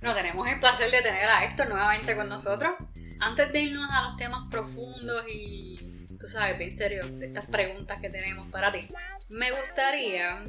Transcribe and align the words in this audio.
No, 0.00 0.14
tenemos 0.14 0.46
el 0.48 0.60
placer 0.60 0.90
de 0.90 1.02
tener 1.02 1.28
a 1.28 1.44
Héctor 1.44 1.68
nuevamente 1.68 2.14
con 2.14 2.28
nosotros. 2.28 2.74
Antes 3.20 3.52
de 3.52 3.60
irnos 3.60 3.90
a 3.90 4.08
los 4.08 4.16
temas 4.16 4.48
profundos 4.50 5.24
y, 5.28 6.06
tú 6.20 6.28
sabes, 6.28 6.56
bien 6.56 6.74
serio, 6.74 7.04
de 7.06 7.26
estas 7.26 7.46
preguntas 7.46 8.00
que 8.00 8.08
tenemos 8.08 8.46
para 8.46 8.70
ti, 8.70 8.86
me 9.28 9.50
gustaría 9.50 10.44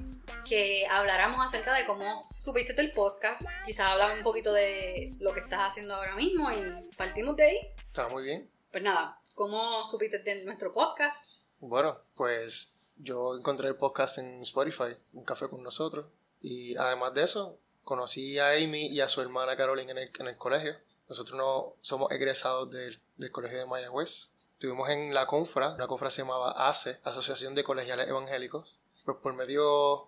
que 0.48 0.86
habláramos 0.88 1.46
acerca 1.46 1.74
de 1.74 1.86
cómo 1.86 2.30
supiste 2.38 2.74
del 2.74 2.92
podcast. 2.92 3.50
Quizás 3.66 3.88
hablar 3.88 4.16
un 4.16 4.24
poquito 4.24 4.54
de 4.54 5.16
lo 5.20 5.34
que 5.34 5.40
estás 5.40 5.62
haciendo 5.62 5.96
ahora 5.96 6.16
mismo 6.16 6.52
y 6.52 6.90
partimos 6.96 7.36
de 7.36 7.44
ahí. 7.44 7.58
Está 7.88 8.08
muy 8.08 8.24
bien. 8.24 8.50
Pues 8.72 8.84
nada, 8.84 9.20
¿cómo 9.34 9.84
supiste 9.86 10.20
de 10.20 10.46
nuestro 10.46 10.72
podcast? 10.74 11.28
Bueno, 11.60 11.98
pues 12.16 12.88
yo 12.98 13.36
encontré 13.36 13.68
el 13.68 13.76
podcast 13.76 14.20
en 14.20 14.42
Spotify, 14.42 14.96
Un 15.14 15.26
Café 15.26 15.50
con 15.50 15.64
Nosotros. 15.64 16.06
Y 16.40 16.78
además 16.78 17.14
de 17.16 17.24
eso, 17.24 17.60
conocí 17.90 18.38
a 18.38 18.52
Amy 18.52 18.86
y 18.86 19.02
a 19.02 19.10
su 19.10 19.20
hermana 19.20 19.58
Caroline 19.58 19.92
en 19.92 19.98
el, 19.98 20.12
en 20.20 20.28
el 20.28 20.38
colegio. 20.38 20.78
Nosotros 21.10 21.36
no 21.36 21.74
somos 21.82 22.12
egresados 22.12 22.70
del, 22.70 23.00
del 23.18 23.32
colegio 23.32 23.58
de 23.58 23.66
Mayagüez. 23.66 24.36
Estuvimos 24.54 24.90
en 24.92 25.12
la 25.12 25.26
confra, 25.26 25.76
la 25.76 25.88
confra 25.88 26.12
se 26.12 26.22
llamaba 26.22 26.70
ACE, 26.70 27.00
Asociación 27.04 27.56
de 27.56 27.64
Colegiales 27.64 28.08
Evangélicos. 28.08 28.80
Pues 29.06 29.18
por 29.18 29.34
medio 29.34 30.08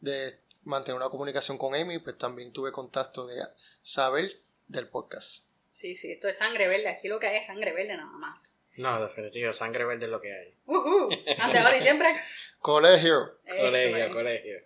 de 0.00 0.36
mantener 0.64 0.96
una 0.96 1.10
comunicación 1.10 1.58
con 1.58 1.76
Amy, 1.76 2.00
pues 2.00 2.18
también 2.18 2.52
tuve 2.52 2.72
contacto 2.72 3.24
de 3.28 3.40
saber 3.82 4.32
del 4.66 4.88
podcast. 4.88 5.46
Sí, 5.70 5.94
sí, 5.94 6.10
esto 6.10 6.26
es 6.26 6.38
sangre 6.38 6.66
verde. 6.66 6.88
Aquí 6.88 7.06
lo 7.06 7.20
que 7.20 7.28
hay 7.28 7.36
es 7.36 7.46
sangre 7.46 7.72
verde 7.72 7.96
nada 7.96 8.10
más. 8.10 8.58
No, 8.78 9.00
definitivo, 9.00 9.52
sangre 9.52 9.84
verde 9.84 10.06
es 10.06 10.10
lo 10.10 10.20
que 10.20 10.34
hay. 10.34 10.54
Uh 10.66 11.08
Ante 11.38 11.58
ahora 11.58 11.76
y 11.76 11.82
siempre. 11.82 12.14
Colegio. 12.58 13.38
Eso 13.44 13.62
colegio, 13.62 14.10
colegio. 14.10 14.58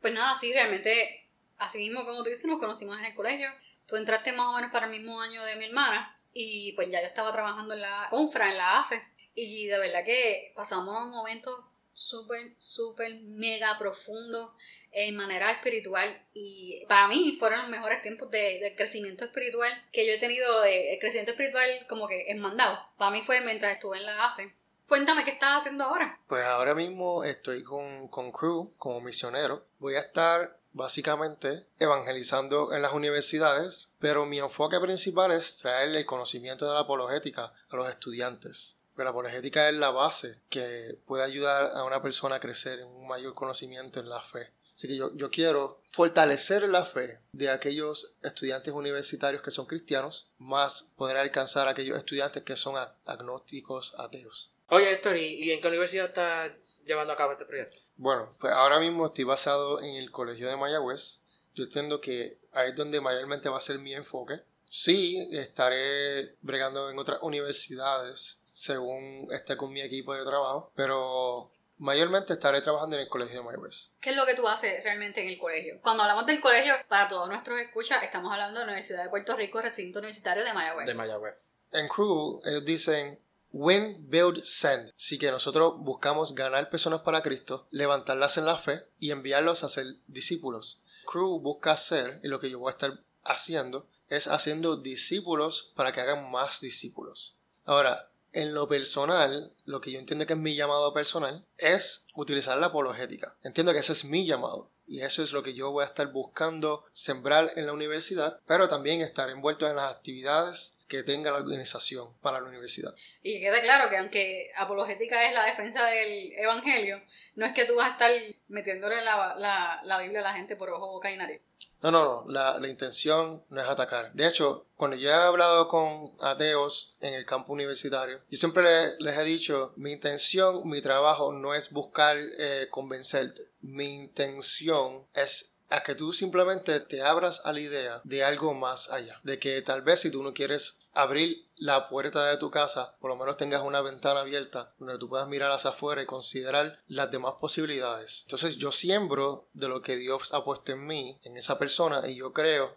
Pues 0.00 0.14
nada, 0.14 0.34
sí, 0.34 0.52
realmente, 0.52 1.29
así 1.60 1.78
mismo 1.78 2.04
como 2.04 2.24
tú 2.24 2.30
dices, 2.30 2.46
nos 2.46 2.58
conocimos 2.58 2.98
en 2.98 3.04
el 3.04 3.14
colegio. 3.14 3.48
Tú 3.86 3.96
entraste 3.96 4.32
más 4.32 4.46
o 4.46 4.52
menos 4.54 4.72
para 4.72 4.86
el 4.86 4.92
mismo 4.92 5.20
año 5.20 5.44
de 5.44 5.56
mi 5.56 5.66
hermana 5.66 6.16
y 6.32 6.72
pues 6.72 6.90
ya 6.90 7.00
yo 7.00 7.06
estaba 7.06 7.32
trabajando 7.32 7.74
en 7.74 7.82
la 7.82 8.08
confra, 8.10 8.50
en 8.50 8.58
la 8.58 8.80
ACE. 8.80 9.00
Y 9.34 9.66
de 9.66 9.78
verdad 9.78 10.04
que 10.04 10.52
pasamos 10.56 11.06
momentos 11.06 11.56
súper, 11.92 12.54
súper 12.58 13.20
mega 13.22 13.76
profundos 13.78 14.52
en 14.92 15.14
manera 15.14 15.52
espiritual 15.52 16.20
y 16.34 16.84
para 16.88 17.06
mí 17.06 17.36
fueron 17.38 17.60
los 17.60 17.68
mejores 17.68 18.02
tiempos 18.02 18.30
de, 18.30 18.74
crecimiento 18.76 19.24
espiritual 19.24 19.70
que 19.92 20.06
yo 20.06 20.12
he 20.12 20.18
tenido, 20.18 20.64
el 20.64 20.98
crecimiento 20.98 21.32
espiritual 21.32 21.86
como 21.88 22.08
que 22.08 22.30
en 22.30 22.40
mandado. 22.40 22.78
Para 22.96 23.10
mí 23.12 23.22
fue 23.22 23.40
mientras 23.40 23.74
estuve 23.74 23.98
en 23.98 24.06
la 24.06 24.26
ACE. 24.26 24.52
Cuéntame 24.88 25.24
qué 25.24 25.30
estás 25.30 25.58
haciendo 25.58 25.84
ahora. 25.84 26.18
Pues 26.26 26.44
ahora 26.44 26.74
mismo 26.74 27.22
estoy 27.22 27.62
con, 27.62 28.08
con 28.08 28.32
Crew 28.32 28.72
como 28.76 29.00
misionero. 29.00 29.64
Voy 29.78 29.94
a 29.94 30.00
estar 30.00 30.59
básicamente 30.72 31.66
evangelizando 31.78 32.72
en 32.72 32.82
las 32.82 32.92
universidades, 32.92 33.92
pero 33.98 34.26
mi 34.26 34.38
enfoque 34.38 34.80
principal 34.80 35.32
es 35.32 35.56
traer 35.58 35.94
el 35.94 36.06
conocimiento 36.06 36.66
de 36.66 36.72
la 36.74 36.80
apologética 36.80 37.52
a 37.68 37.76
los 37.76 37.88
estudiantes. 37.88 38.76
Porque 38.92 39.04
la 39.04 39.10
apologética 39.10 39.68
es 39.68 39.74
la 39.76 39.90
base 39.90 40.40
que 40.48 40.98
puede 41.06 41.22
ayudar 41.24 41.70
a 41.74 41.84
una 41.84 42.02
persona 42.02 42.36
a 42.36 42.40
crecer 42.40 42.80
en 42.80 42.86
un 42.88 43.06
mayor 43.06 43.34
conocimiento 43.34 44.00
en 44.00 44.08
la 44.08 44.20
fe. 44.20 44.50
Así 44.74 44.88
que 44.88 44.96
yo, 44.96 45.14
yo 45.14 45.30
quiero 45.30 45.80
fortalecer 45.92 46.66
la 46.68 46.86
fe 46.86 47.18
de 47.32 47.50
aquellos 47.50 48.16
estudiantes 48.22 48.72
universitarios 48.72 49.42
que 49.42 49.50
son 49.50 49.66
cristianos, 49.66 50.30
más 50.38 50.92
poder 50.96 51.18
alcanzar 51.18 51.68
a 51.68 51.72
aquellos 51.72 51.98
estudiantes 51.98 52.42
que 52.44 52.56
son 52.56 52.76
ag- 52.76 52.92
agnósticos, 53.04 53.94
ateos. 53.98 54.52
Oye, 54.68 54.90
Héctor, 54.92 55.16
¿y, 55.18 55.34
y 55.44 55.50
en 55.52 55.60
qué 55.60 55.68
universidad 55.68 56.06
estás 56.06 56.52
llevando 56.90 57.12
a 57.12 57.16
cabo 57.16 57.32
este 57.32 57.44
proyecto? 57.44 57.78
Bueno, 57.96 58.34
pues 58.40 58.52
ahora 58.52 58.80
mismo 58.80 59.06
estoy 59.06 59.24
basado 59.24 59.80
en 59.80 59.94
el 59.94 60.10
Colegio 60.10 60.48
de 60.48 60.56
Mayagüez. 60.56 61.22
Yo 61.54 61.64
entiendo 61.64 62.00
que 62.00 62.38
ahí 62.52 62.70
es 62.70 62.76
donde 62.76 63.00
mayormente 63.00 63.48
va 63.48 63.58
a 63.58 63.60
ser 63.60 63.78
mi 63.78 63.94
enfoque. 63.94 64.40
Sí, 64.64 65.28
estaré 65.32 66.36
bregando 66.42 66.90
en 66.90 66.98
otras 66.98 67.20
universidades 67.22 68.44
según 68.54 69.28
esté 69.32 69.56
con 69.56 69.72
mi 69.72 69.80
equipo 69.80 70.14
de 70.14 70.24
trabajo, 70.24 70.70
pero 70.74 71.50
mayormente 71.78 72.34
estaré 72.34 72.60
trabajando 72.60 72.96
en 72.96 73.02
el 73.02 73.08
Colegio 73.08 73.38
de 73.38 73.44
Mayagüez. 73.44 73.94
¿Qué 74.00 74.10
es 74.10 74.16
lo 74.16 74.26
que 74.26 74.34
tú 74.34 74.46
haces 74.46 74.82
realmente 74.84 75.22
en 75.22 75.28
el 75.28 75.38
colegio? 75.38 75.80
Cuando 75.82 76.02
hablamos 76.02 76.26
del 76.26 76.40
colegio, 76.40 76.74
para 76.88 77.08
todos 77.08 77.28
nuestros 77.28 77.58
escuchas, 77.58 78.02
estamos 78.02 78.32
hablando 78.32 78.60
de 78.60 78.66
la 78.66 78.72
Universidad 78.72 79.04
de 79.04 79.10
Puerto 79.10 79.34
Rico, 79.36 79.62
recinto 79.62 80.00
universitario 80.00 80.44
de 80.44 80.52
Mayagüez. 80.52 80.86
De 80.86 80.94
Mayagüez. 80.94 81.52
En 81.72 81.88
Crew 81.88 82.40
ellos 82.44 82.64
dicen 82.64 83.18
Win, 83.52 84.08
Build, 84.08 84.42
Send. 84.44 84.92
Así 84.96 85.18
que 85.18 85.30
nosotros 85.30 85.74
buscamos 85.78 86.34
ganar 86.34 86.70
personas 86.70 87.00
para 87.00 87.22
Cristo, 87.22 87.66
levantarlas 87.70 88.38
en 88.38 88.46
la 88.46 88.58
fe 88.58 88.84
y 88.98 89.10
enviarlos 89.10 89.64
a 89.64 89.68
ser 89.68 89.86
discípulos. 90.06 90.82
Crew 91.06 91.40
busca 91.40 91.72
hacer, 91.72 92.20
y 92.22 92.28
lo 92.28 92.38
que 92.38 92.50
yo 92.50 92.58
voy 92.58 92.70
a 92.70 92.76
estar 92.76 93.00
haciendo, 93.24 93.86
es 94.08 94.28
haciendo 94.28 94.76
discípulos 94.76 95.72
para 95.76 95.92
que 95.92 96.00
hagan 96.00 96.30
más 96.30 96.60
discípulos. 96.60 97.38
Ahora, 97.64 98.10
en 98.32 98.54
lo 98.54 98.68
personal, 98.68 99.52
lo 99.64 99.80
que 99.80 99.90
yo 99.90 99.98
entiendo 99.98 100.26
que 100.26 100.34
es 100.34 100.38
mi 100.38 100.54
llamado 100.54 100.94
personal 100.94 101.44
es 101.58 102.06
utilizar 102.14 102.56
la 102.58 102.66
apologética. 102.66 103.36
Entiendo 103.42 103.72
que 103.72 103.80
ese 103.80 103.92
es 103.92 104.04
mi 104.04 104.26
llamado. 104.26 104.70
Y 104.90 105.02
eso 105.02 105.22
es 105.22 105.32
lo 105.32 105.44
que 105.44 105.54
yo 105.54 105.70
voy 105.70 105.84
a 105.84 105.86
estar 105.86 106.08
buscando 106.08 106.84
sembrar 106.92 107.52
en 107.54 107.64
la 107.64 107.72
universidad, 107.72 108.40
pero 108.48 108.68
también 108.68 109.00
estar 109.02 109.30
envuelto 109.30 109.68
en 109.68 109.76
las 109.76 109.92
actividades 109.92 110.82
que 110.88 111.04
tenga 111.04 111.30
la 111.30 111.38
organización 111.38 112.12
para 112.20 112.40
la 112.40 112.48
universidad. 112.48 112.92
Y 113.22 113.38
que 113.38 113.52
claro 113.60 113.88
que 113.88 113.98
aunque 113.98 114.50
apologética 114.56 115.28
es 115.28 115.32
la 115.32 115.44
defensa 115.44 115.86
del 115.86 116.32
evangelio, 116.32 117.00
no 117.36 117.46
es 117.46 117.52
que 117.52 117.66
tú 117.66 117.76
vas 117.76 117.90
a 117.90 117.92
estar 117.92 118.10
metiéndole 118.48 119.00
la, 119.04 119.36
la, 119.36 119.80
la 119.84 119.98
Biblia 120.00 120.18
a 120.18 120.24
la 120.24 120.34
gente 120.34 120.56
por 120.56 120.70
ojo, 120.70 120.88
boca 120.88 121.08
y 121.08 121.16
nariz. 121.16 121.40
No, 121.82 121.90
no, 121.90 122.04
no, 122.04 122.30
la, 122.30 122.58
la 122.58 122.68
intención 122.68 123.42
no 123.48 123.60
es 123.60 123.66
atacar. 123.66 124.12
De 124.12 124.26
hecho, 124.28 124.66
cuando 124.76 124.96
yo 124.98 125.08
he 125.08 125.12
hablado 125.14 125.66
con 125.66 126.12
ateos 126.20 126.96
en 127.00 127.14
el 127.14 127.24
campo 127.24 127.52
universitario, 127.54 128.20
yo 128.28 128.36
siempre 128.38 128.62
le- 128.62 128.96
les 128.98 129.18
he 129.18 129.24
dicho, 129.24 129.72
mi 129.76 129.92
intención, 129.92 130.68
mi 130.68 130.82
trabajo 130.82 131.32
no 131.32 131.54
es 131.54 131.72
buscar 131.72 132.16
eh, 132.18 132.68
convencerte. 132.70 133.48
Mi 133.62 133.94
intención 133.96 135.06
es 135.14 135.56
a 135.70 135.82
que 135.82 135.94
tú 135.94 136.12
simplemente 136.12 136.80
te 136.80 137.00
abras 137.00 137.46
a 137.46 137.52
la 137.52 137.60
idea 137.60 138.00
de 138.04 138.24
algo 138.24 138.52
más 138.54 138.90
allá. 138.90 139.20
De 139.22 139.38
que 139.38 139.62
tal 139.62 139.82
vez 139.82 140.00
si 140.00 140.10
tú 140.10 140.22
no 140.22 140.34
quieres 140.34 140.86
abrir 140.92 141.46
la 141.60 141.90
puerta 141.90 142.24
de 142.26 142.38
tu 142.38 142.50
casa, 142.50 142.96
por 143.00 143.10
lo 143.10 143.16
menos 143.16 143.36
tengas 143.36 143.62
una 143.62 143.82
ventana 143.82 144.20
abierta 144.20 144.72
donde 144.78 144.98
tú 144.98 145.10
puedas 145.10 145.28
mirar 145.28 145.50
hacia 145.50 145.70
afuera 145.70 146.02
y 146.02 146.06
considerar 146.06 146.80
las 146.88 147.10
demás 147.10 147.34
posibilidades. 147.38 148.22
Entonces 148.22 148.56
yo 148.56 148.72
siembro 148.72 149.46
de 149.52 149.68
lo 149.68 149.82
que 149.82 149.96
Dios 149.96 150.32
ha 150.32 150.42
puesto 150.42 150.72
en 150.72 150.86
mí, 150.86 151.18
en 151.22 151.36
esa 151.36 151.58
persona, 151.58 152.08
y 152.08 152.16
yo 152.16 152.32
creo 152.32 152.76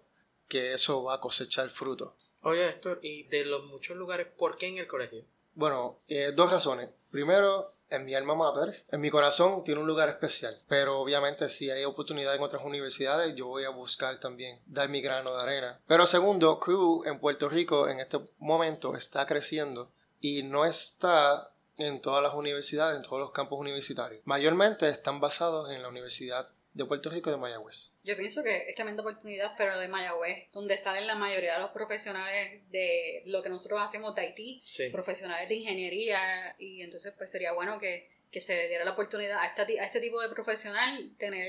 que 0.50 0.74
eso 0.74 1.02
va 1.02 1.16
a 1.16 1.20
cosechar 1.22 1.70
fruto. 1.70 2.18
Oye, 2.42 2.68
Héctor, 2.68 3.00
y 3.02 3.24
de 3.24 3.46
los 3.46 3.64
muchos 3.64 3.96
lugares, 3.96 4.28
¿por 4.38 4.58
qué 4.58 4.68
en 4.68 4.80
el 4.80 4.88
colegio? 4.88 5.24
Bueno, 5.56 6.00
eh, 6.10 6.34
dos 6.36 6.52
razones. 6.52 6.90
Primero, 7.10 7.72
en 7.94 8.06
mi 8.06 8.16
alma 8.16 8.36
mater, 8.36 8.84
en 8.92 9.02
mi 9.02 9.10
corazón 9.10 9.64
tiene 9.64 9.82
un 9.82 9.88
lugar 9.88 10.10
especial, 10.10 10.60
pero 10.68 11.00
obviamente 11.00 11.48
si 11.50 11.70
hay 11.70 11.86
oportunidad 11.86 12.36
en 12.36 12.42
otras 12.42 12.64
universidades, 12.66 13.36
yo 13.36 13.48
voy 13.48 13.66
a 13.66 13.70
buscar 13.70 14.20
también 14.20 14.60
dar 14.66 14.90
mi 14.90 15.02
grano 15.02 15.36
de 15.36 15.42
arena. 15.42 15.80
Pero 15.88 16.08
segundo, 16.08 16.60
Crew 16.60 17.04
en 17.06 17.20
Puerto 17.20 17.50
Rico 17.50 17.88
en 17.88 18.00
este 18.00 18.20
momento 18.40 18.96
está 18.96 19.26
creciendo 19.26 19.92
y 20.20 20.44
no 20.44 20.66
está 20.66 21.52
en 21.78 22.02
todas 22.02 22.24
las 22.24 22.34
universidades, 22.34 22.98
en 22.98 23.04
todos 23.04 23.20
los 23.20 23.32
campos 23.32 23.60
universitarios. 23.60 24.22
Mayormente 24.26 24.90
están 24.90 25.20
basados 25.20 25.70
en 25.72 25.82
la 25.82 25.90
Universidad 25.90 26.50
de 26.74 26.86
Puerto 26.86 27.10
Rico 27.10 27.30
de 27.30 27.38
Mayagüez. 27.38 27.96
Yo 28.04 28.18
pienso 28.18 28.44
que 28.44 28.68
es 28.68 28.76
tremenda 28.76 29.02
oportunidad, 29.04 29.54
pero 29.58 29.78
de 29.78 29.88
Mayagüez, 29.88 30.52
donde 30.52 30.78
salen 30.78 31.06
la 31.06 31.16
mayoría 31.16 31.54
de 31.54 31.60
los 31.60 31.72
profesionales 31.72 32.62
de 32.72 33.22
lo 33.26 33.44
que 33.44 33.50
nosotros 33.50 33.80
hacemos 33.82 34.16
de 34.16 34.22
Haití, 34.22 34.62
Sí. 34.66 34.90
profesionales 34.90 35.48
de 35.50 35.56
ingeniería, 35.56 36.56
y 36.58 36.82
entonces 36.82 37.14
pues 37.18 37.30
sería 37.32 37.54
bueno 37.54 37.80
que, 37.80 38.10
que 38.32 38.42
se 38.42 38.56
le 38.56 38.68
diera 38.68 38.86
la 38.86 38.92
oportunidad 38.94 39.38
a, 39.40 39.46
esta 39.46 39.62
a 39.62 39.86
este 39.86 40.00
tipo 40.00 40.20
de 40.20 40.30
profesional 40.30 41.12
tener, 41.20 41.48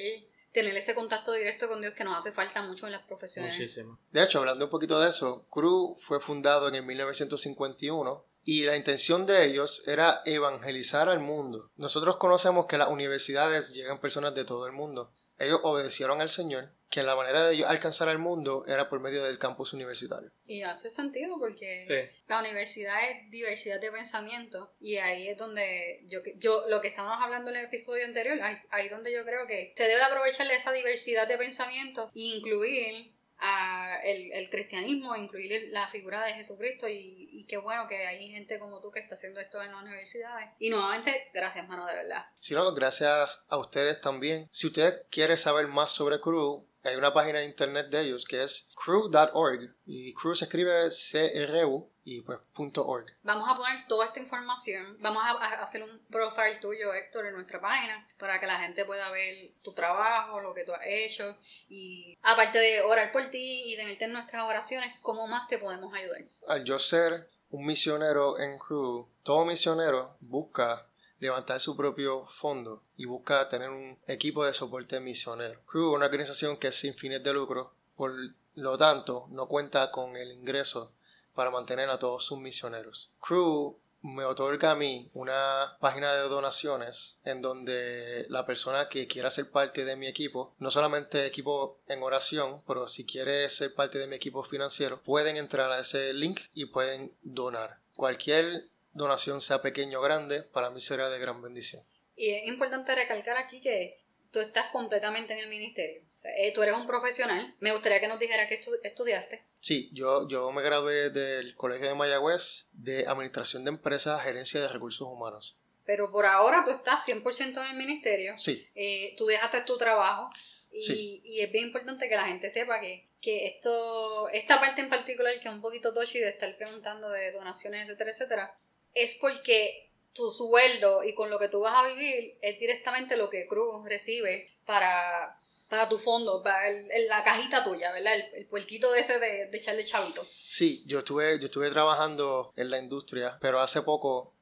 tener 0.52 0.76
ese 0.76 0.94
contacto 0.94 1.32
directo 1.32 1.68
con 1.68 1.80
Dios 1.80 1.94
que 1.94 2.04
nos 2.04 2.18
hace 2.18 2.30
falta 2.30 2.60
mucho 2.62 2.86
en 2.86 2.92
las 2.92 3.02
profesiones. 3.06 3.54
Muchísimo. 3.56 3.98
De 4.12 4.22
hecho, 4.22 4.40
hablando 4.40 4.66
un 4.66 4.70
poquito 4.70 5.00
de 5.00 5.08
eso, 5.08 5.46
CRU 5.50 5.96
fue 5.98 6.20
fundado 6.20 6.68
en 6.68 6.74
el 6.74 6.82
1951 6.84 8.24
y 8.44 8.64
la 8.64 8.76
intención 8.76 9.26
de 9.26 9.46
ellos 9.46 9.86
era 9.88 10.20
evangelizar 10.24 11.08
al 11.08 11.20
mundo. 11.20 11.70
Nosotros 11.76 12.16
conocemos 12.18 12.66
que 12.66 12.78
las 12.78 12.88
universidades 12.88 13.72
llegan 13.72 14.00
personas 14.00 14.34
de 14.34 14.44
todo 14.44 14.66
el 14.66 14.72
mundo. 14.72 15.12
Ellos 15.36 15.60
obedecieron 15.64 16.20
al 16.20 16.28
Señor, 16.28 16.70
que 16.88 17.02
la 17.02 17.16
manera 17.16 17.44
de 17.44 17.54
ellos 17.54 17.68
alcanzar 17.68 18.08
al 18.08 18.20
mundo 18.20 18.64
era 18.68 18.88
por 18.88 19.00
medio 19.00 19.24
del 19.24 19.36
campus 19.38 19.72
universitario. 19.72 20.30
Y 20.44 20.62
hace 20.62 20.90
sentido 20.90 21.40
porque 21.40 21.84
Sí. 21.88 22.22
la 22.28 22.38
universidad 22.38 23.10
es 23.10 23.30
diversidad 23.32 23.80
de 23.80 23.90
pensamiento 23.90 24.72
y 24.78 24.98
ahí 24.98 25.26
es 25.26 25.36
donde 25.36 26.02
yo, 26.06 26.20
yo 26.36 26.68
lo 26.68 26.80
que 26.80 26.88
estábamos 26.88 27.18
hablando 27.20 27.50
en 27.50 27.56
el 27.56 27.64
episodio 27.64 28.04
anterior, 28.04 28.40
ahí, 28.42 28.54
ahí 28.70 28.88
donde 28.88 29.12
yo 29.12 29.24
creo 29.24 29.44
que 29.48 29.72
se 29.76 29.88
debe 29.88 30.02
aprovechar 30.02 30.46
de 30.46 30.54
esa 30.54 30.70
diversidad 30.70 31.26
de 31.26 31.36
pensamiento 31.36 32.12
e 32.14 32.20
incluir 32.36 33.13
a 33.38 34.00
el, 34.04 34.32
el 34.32 34.50
cristianismo, 34.50 35.16
incluir 35.16 35.68
la 35.70 35.88
figura 35.88 36.24
de 36.24 36.34
Jesucristo 36.34 36.88
y, 36.88 37.28
y 37.32 37.46
qué 37.46 37.56
bueno 37.56 37.86
que 37.88 38.06
hay 38.06 38.28
gente 38.30 38.58
como 38.58 38.80
tú 38.80 38.90
que 38.90 39.00
está 39.00 39.14
haciendo 39.14 39.40
esto 39.40 39.62
en 39.62 39.72
las 39.72 39.82
universidades. 39.82 40.50
Y 40.58 40.70
nuevamente, 40.70 41.30
gracias, 41.32 41.68
mano, 41.68 41.86
de 41.86 41.94
verdad. 41.94 42.24
Si 42.40 42.54
no, 42.54 42.72
gracias 42.74 43.44
a 43.48 43.58
ustedes 43.58 44.00
también. 44.00 44.48
Si 44.50 44.66
usted 44.66 45.06
quiere 45.10 45.36
saber 45.36 45.68
más 45.68 45.92
sobre 45.92 46.20
CRU, 46.20 46.66
hay 46.84 46.96
una 46.96 47.12
página 47.12 47.38
de 47.38 47.46
internet 47.46 47.88
de 47.88 48.02
ellos 48.02 48.26
que 48.26 48.42
es 48.42 48.70
crew.org 48.76 49.74
y 49.86 50.12
crew 50.14 50.36
se 50.36 50.44
escribe 50.44 50.90
C-R-U 50.90 51.90
y 52.04 52.20
pues 52.20 52.38
punto 52.52 52.86
.org. 52.86 53.06
Vamos 53.22 53.48
a 53.48 53.56
poner 53.56 53.86
toda 53.88 54.06
esta 54.06 54.20
información, 54.20 54.98
vamos 55.00 55.22
a, 55.24 55.62
hacer 55.62 55.82
un 55.82 55.98
profile 56.10 56.58
tuyo, 56.60 56.92
Héctor, 56.92 57.26
en 57.26 57.34
nuestra 57.34 57.60
página 57.60 58.06
para 58.18 58.38
que 58.38 58.46
la 58.46 58.58
gente 58.58 58.84
pueda 58.84 59.10
ver 59.10 59.52
tu 59.62 59.72
trabajo, 59.72 60.40
lo 60.40 60.52
que 60.52 60.64
tú 60.64 60.72
has 60.72 60.82
hecho 60.84 61.38
y 61.68 62.18
aparte 62.22 62.58
de 62.58 62.82
orar 62.82 63.10
por 63.10 63.24
ti 63.30 63.72
y 63.72 63.76
tenerte 63.76 64.04
en 64.04 64.12
nuestras 64.12 64.42
oraciones, 64.44 64.92
¿cómo 65.00 65.26
más 65.26 65.48
te 65.48 65.58
podemos 65.58 65.94
ayudar? 65.94 66.22
Al 66.46 66.64
yo 66.64 66.78
ser 66.78 67.30
un 67.50 67.64
misionero 67.64 68.38
en 68.38 68.58
crew, 68.58 69.08
todo 69.22 69.46
misionero 69.46 70.16
busca 70.20 70.86
levantar 71.24 71.58
su 71.58 71.74
propio 71.74 72.26
fondo 72.26 72.82
y 72.98 73.06
busca 73.06 73.48
tener 73.48 73.70
un 73.70 73.96
equipo 74.06 74.44
de 74.44 74.52
soporte 74.52 75.00
misionero. 75.00 75.58
Crew 75.66 75.90
es 75.90 75.96
una 75.96 76.04
organización 76.04 76.58
que 76.58 76.68
es 76.68 76.74
sin 76.74 76.92
fines 76.92 77.24
de 77.24 77.32
lucro, 77.32 77.72
por 77.96 78.12
lo 78.56 78.76
tanto 78.76 79.26
no 79.30 79.46
cuenta 79.46 79.90
con 79.90 80.16
el 80.16 80.32
ingreso 80.32 80.92
para 81.34 81.50
mantener 81.50 81.88
a 81.88 81.98
todos 81.98 82.26
sus 82.26 82.38
misioneros. 82.38 83.14
Crew 83.20 83.74
me 84.02 84.26
otorga 84.26 84.72
a 84.72 84.74
mí 84.74 85.08
una 85.14 85.78
página 85.80 86.12
de 86.12 86.28
donaciones 86.28 87.20
en 87.24 87.40
donde 87.40 88.26
la 88.28 88.44
persona 88.44 88.90
que 88.90 89.06
quiera 89.06 89.30
ser 89.30 89.50
parte 89.50 89.86
de 89.86 89.96
mi 89.96 90.06
equipo, 90.06 90.52
no 90.58 90.70
solamente 90.70 91.24
equipo 91.24 91.78
en 91.88 92.02
oración, 92.02 92.60
pero 92.66 92.86
si 92.86 93.06
quiere 93.06 93.48
ser 93.48 93.74
parte 93.74 93.96
de 93.96 94.06
mi 94.06 94.16
equipo 94.16 94.44
financiero, 94.44 95.00
pueden 95.00 95.38
entrar 95.38 95.72
a 95.72 95.80
ese 95.80 96.12
link 96.12 96.40
y 96.52 96.66
pueden 96.66 97.12
donar. 97.22 97.78
Cualquier 97.96 98.68
donación 98.94 99.40
sea 99.40 99.60
pequeño 99.60 100.00
o 100.00 100.02
grande, 100.02 100.42
para 100.42 100.70
mí 100.70 100.80
será 100.80 101.10
de 101.10 101.18
gran 101.18 101.42
bendición. 101.42 101.82
Y 102.16 102.30
es 102.30 102.46
importante 102.46 102.94
recalcar 102.94 103.36
aquí 103.36 103.60
que 103.60 104.00
tú 104.30 104.40
estás 104.40 104.66
completamente 104.72 105.32
en 105.32 105.40
el 105.40 105.48
ministerio. 105.48 106.02
O 106.14 106.18
sea, 106.18 106.30
eh, 106.36 106.52
tú 106.52 106.62
eres 106.62 106.76
un 106.76 106.86
profesional. 106.86 107.54
Me 107.60 107.72
gustaría 107.72 108.00
que 108.00 108.08
nos 108.08 108.18
dijeras 108.18 108.48
que 108.48 108.60
estudiaste. 108.82 109.44
Sí, 109.60 109.90
yo, 109.92 110.28
yo 110.28 110.50
me 110.52 110.62
gradué 110.62 111.10
del 111.10 111.54
Colegio 111.56 111.88
de 111.88 111.94
Mayagüez 111.94 112.68
de 112.72 113.06
Administración 113.06 113.64
de 113.64 113.70
Empresas, 113.70 114.22
Gerencia 114.22 114.60
de 114.60 114.68
Recursos 114.68 115.06
Humanos. 115.06 115.58
Pero 115.86 116.10
por 116.10 116.26
ahora 116.26 116.64
tú 116.64 116.70
estás 116.70 117.06
100% 117.06 117.62
en 117.62 117.70
el 117.70 117.76
ministerio. 117.76 118.34
Sí. 118.38 118.66
Eh, 118.74 119.14
tú 119.16 119.26
dejaste 119.26 119.60
tu 119.62 119.78
trabajo. 119.78 120.30
Y, 120.72 121.22
y, 121.24 121.40
es 121.40 121.52
bien 121.52 121.66
importante 121.66 122.08
que 122.08 122.16
la 122.16 122.26
gente 122.26 122.50
sepa 122.50 122.80
que, 122.80 123.06
que 123.20 123.46
esto, 123.46 124.28
esta 124.30 124.58
parte 124.58 124.80
en 124.80 124.90
particular 124.90 125.32
que 125.40 125.48
es 125.48 125.54
un 125.54 125.60
poquito 125.60 125.94
touchy 125.94 126.18
de 126.18 126.30
estar 126.30 126.52
preguntando 126.56 127.10
de 127.10 127.30
donaciones, 127.30 127.88
etcétera, 127.88 128.10
etcétera, 128.10 128.58
es 128.94 129.14
porque 129.20 129.90
tu 130.12 130.30
sueldo 130.30 131.02
y 131.02 131.14
con 131.14 131.28
lo 131.28 131.38
que 131.38 131.48
tú 131.48 131.60
vas 131.60 131.74
a 131.74 131.86
vivir 131.86 132.38
es 132.40 132.58
directamente 132.58 133.16
lo 133.16 133.28
que 133.28 133.46
Cruz 133.48 133.84
recibe 133.84 134.52
para, 134.64 135.36
para 135.68 135.88
tu 135.88 135.98
fondo, 135.98 136.42
para 136.42 136.70
la 137.08 137.24
cajita 137.24 137.64
tuya, 137.64 137.92
¿verdad? 137.92 138.14
El, 138.14 138.22
el 138.34 138.46
puerquito 138.46 138.92
de 138.92 139.00
ese 139.00 139.18
de, 139.18 139.48
de 139.48 139.58
echarle 139.58 139.84
chavito. 139.84 140.24
Sí, 140.32 140.84
yo 140.86 141.00
estuve, 141.00 141.38
yo 141.40 141.46
estuve 141.46 141.70
trabajando 141.70 142.52
en 142.56 142.70
la 142.70 142.78
industria, 142.78 143.36
pero 143.40 143.60
hace 143.60 143.82
poco, 143.82 144.32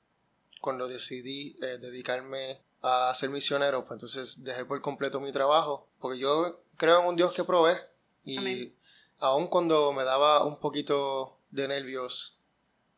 cuando 0.60 0.87
decidí 0.87 1.56
eh, 1.62 1.78
dedicarme 1.81 2.60
a 2.82 3.14
ser 3.14 3.31
misionero, 3.31 3.84
pues 3.84 3.93
entonces 3.93 4.44
dejé 4.44 4.64
por 4.64 4.81
completo 4.82 5.20
mi 5.20 5.32
trabajo, 5.32 5.88
porque 6.00 6.19
yo 6.19 6.60
creo 6.76 7.00
en 7.00 7.06
un 7.06 7.16
Dios 7.16 7.32
que 7.32 7.44
provee 7.44 7.78
y 8.25 8.37
aún 9.19 9.44
aun 9.44 9.46
cuando 9.46 9.93
me 9.93 10.04
daba 10.04 10.44
un 10.44 10.58
poquito 10.58 11.38
de 11.50 11.69
nervios 11.69 12.38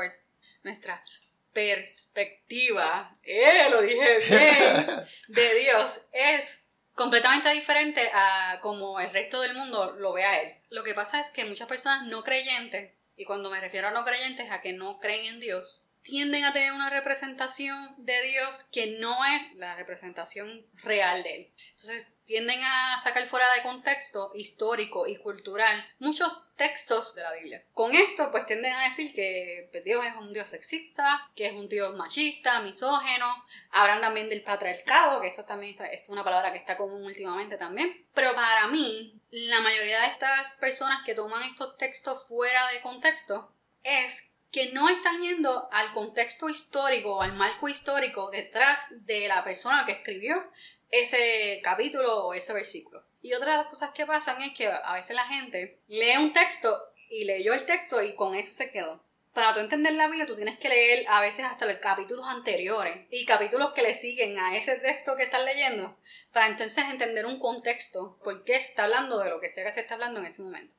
nuestra 0.65 1.03
perspectiva, 1.53 3.17
eh, 3.23 3.69
lo 3.71 3.83
dije 3.83 4.19
bien, 4.29 4.87
de 5.29 5.55
Dios 5.61 6.01
es 6.13 6.69
completamente 6.95 7.51
diferente 7.51 8.11
a 8.13 8.59
como 8.61 9.01
el 9.01 9.11
resto 9.11 9.41
del 9.41 9.55
mundo 9.55 9.93
lo 9.93 10.13
ve 10.13 10.25
a 10.25 10.43
Él. 10.43 10.55
Lo 10.69 10.85
que 10.85 10.95
pasa 10.95 11.21
es 11.21 11.31
que 11.31 11.45
muchas 11.45 11.69
personas 11.69 12.07
no 12.07 12.23
creyentes, 12.23 12.95
y 13.17 13.25
cuando 13.25 13.51
me 13.51 13.61
refiero 13.61 13.89
a 13.89 13.93
no 13.93 14.05
creyentes, 14.05 14.51
a 14.51 14.61
que 14.61 14.73
no 14.73 14.99
creen 15.01 15.27
en 15.27 15.41
Dios, 15.41 15.89
tienden 16.03 16.45
a 16.45 16.53
tener 16.53 16.73
una 16.73 16.91
representación 16.91 17.95
de 17.99 18.21
Dios 18.23 18.65
que 18.73 18.99
no 18.99 19.25
es 19.25 19.55
la 19.55 19.77
representación 19.77 20.67
real 20.83 21.23
de 21.23 21.37
Él. 21.37 21.53
Entonces, 21.71 22.13
tienden 22.31 22.63
a 22.63 22.97
sacar 23.03 23.27
fuera 23.27 23.53
de 23.55 23.63
contexto 23.63 24.31
histórico 24.37 25.05
y 25.09 25.17
cultural 25.17 25.85
muchos 25.99 26.47
textos 26.55 27.17
de 27.17 27.23
la 27.23 27.33
Biblia. 27.33 27.65
Con 27.75 27.93
esto, 27.93 28.31
pues 28.31 28.47
tienden 28.47 28.73
a 28.73 28.85
decir 28.85 29.13
que 29.13 29.69
pues, 29.73 29.83
Dios 29.83 30.07
es 30.07 30.15
un 30.15 30.33
Dios 30.33 30.49
sexista, 30.49 31.29
que 31.35 31.47
es 31.47 31.53
un 31.55 31.69
Dios 31.69 31.97
machista, 31.97 32.61
misógeno. 32.61 33.27
Hablan 33.73 34.01
también 34.01 34.29
del 34.29 34.45
patriarcado, 34.45 35.21
que 35.21 35.27
eso 35.27 35.45
también 35.45 35.77
es 35.91 36.09
una 36.09 36.23
palabra 36.23 36.53
que 36.53 36.59
está 36.59 36.77
común 36.77 37.05
últimamente 37.05 37.57
también. 37.57 38.07
Pero 38.15 38.33
para 38.37 38.69
mí, 38.69 39.21
la 39.33 39.61
mayoría 39.61 40.01
de 40.03 40.07
estas 40.07 40.53
personas 40.53 41.03
que 41.05 41.17
toman 41.17 41.43
estos 41.43 41.77
textos 41.79 42.29
fuera 42.29 42.69
de 42.69 42.81
contexto 42.81 43.53
es 43.83 44.33
que 44.53 44.71
no 44.73 44.89
están 44.89 45.21
yendo 45.21 45.69
al 45.73 45.93
contexto 45.93 46.49
histórico 46.49 47.23
al 47.23 47.33
marco 47.33 47.69
histórico 47.69 48.31
detrás 48.31 48.87
de 49.05 49.27
la 49.27 49.43
persona 49.43 49.85
que 49.85 49.93
escribió 49.93 50.45
ese 50.91 51.61
capítulo 51.63 52.27
o 52.27 52.35
ese 52.35 52.53
versículo. 52.53 53.05
Y 53.23 53.35
otra 53.35 53.53
de 53.53 53.59
las 53.59 53.67
cosas 53.67 53.91
que 53.91 54.07
pasan 54.07 54.43
es 54.43 54.55
que 54.57 54.67
a 54.67 54.93
veces 54.95 55.15
la 55.15 55.27
gente 55.27 55.81
lee 55.87 56.17
un 56.19 56.33
texto 56.33 56.79
y 57.09 57.25
leyó 57.25 57.53
el 57.53 57.67
texto 57.67 58.03
y 58.03 58.15
con 58.15 58.35
eso 58.35 58.53
se 58.53 58.71
quedó. 58.71 59.03
Para 59.35 59.53
tú 59.53 59.61
entender 59.61 59.93
la 59.93 60.07
Biblia, 60.07 60.27
tú 60.27 60.35
tienes 60.35 60.59
que 60.59 60.69
leer 60.69 61.07
a 61.09 61.21
veces 61.21 61.45
hasta 61.45 61.67
los 61.67 61.77
capítulos 61.77 62.27
anteriores 62.27 63.07
y 63.11 63.25
capítulos 63.25 63.73
que 63.75 63.83
le 63.83 63.95
siguen 63.95 64.39
a 64.39 64.57
ese 64.57 64.77
texto 64.79 65.15
que 65.15 65.23
estás 65.23 65.45
leyendo, 65.45 65.97
para 66.33 66.49
entonces 66.49 66.85
entender 66.87 67.27
un 67.27 67.39
contexto, 67.39 68.19
por 68.25 68.43
qué 68.43 68.55
se 68.55 68.71
está 68.71 68.85
hablando 68.85 69.19
de 69.19 69.31
lo 69.31 69.41
que 69.41 69.49
sea 69.49 69.65
que 69.65 69.75
se 69.75 69.81
está 69.81 69.95
hablando 69.95 70.19
en 70.19 70.27
ese 70.27 70.43
momento. 70.43 70.75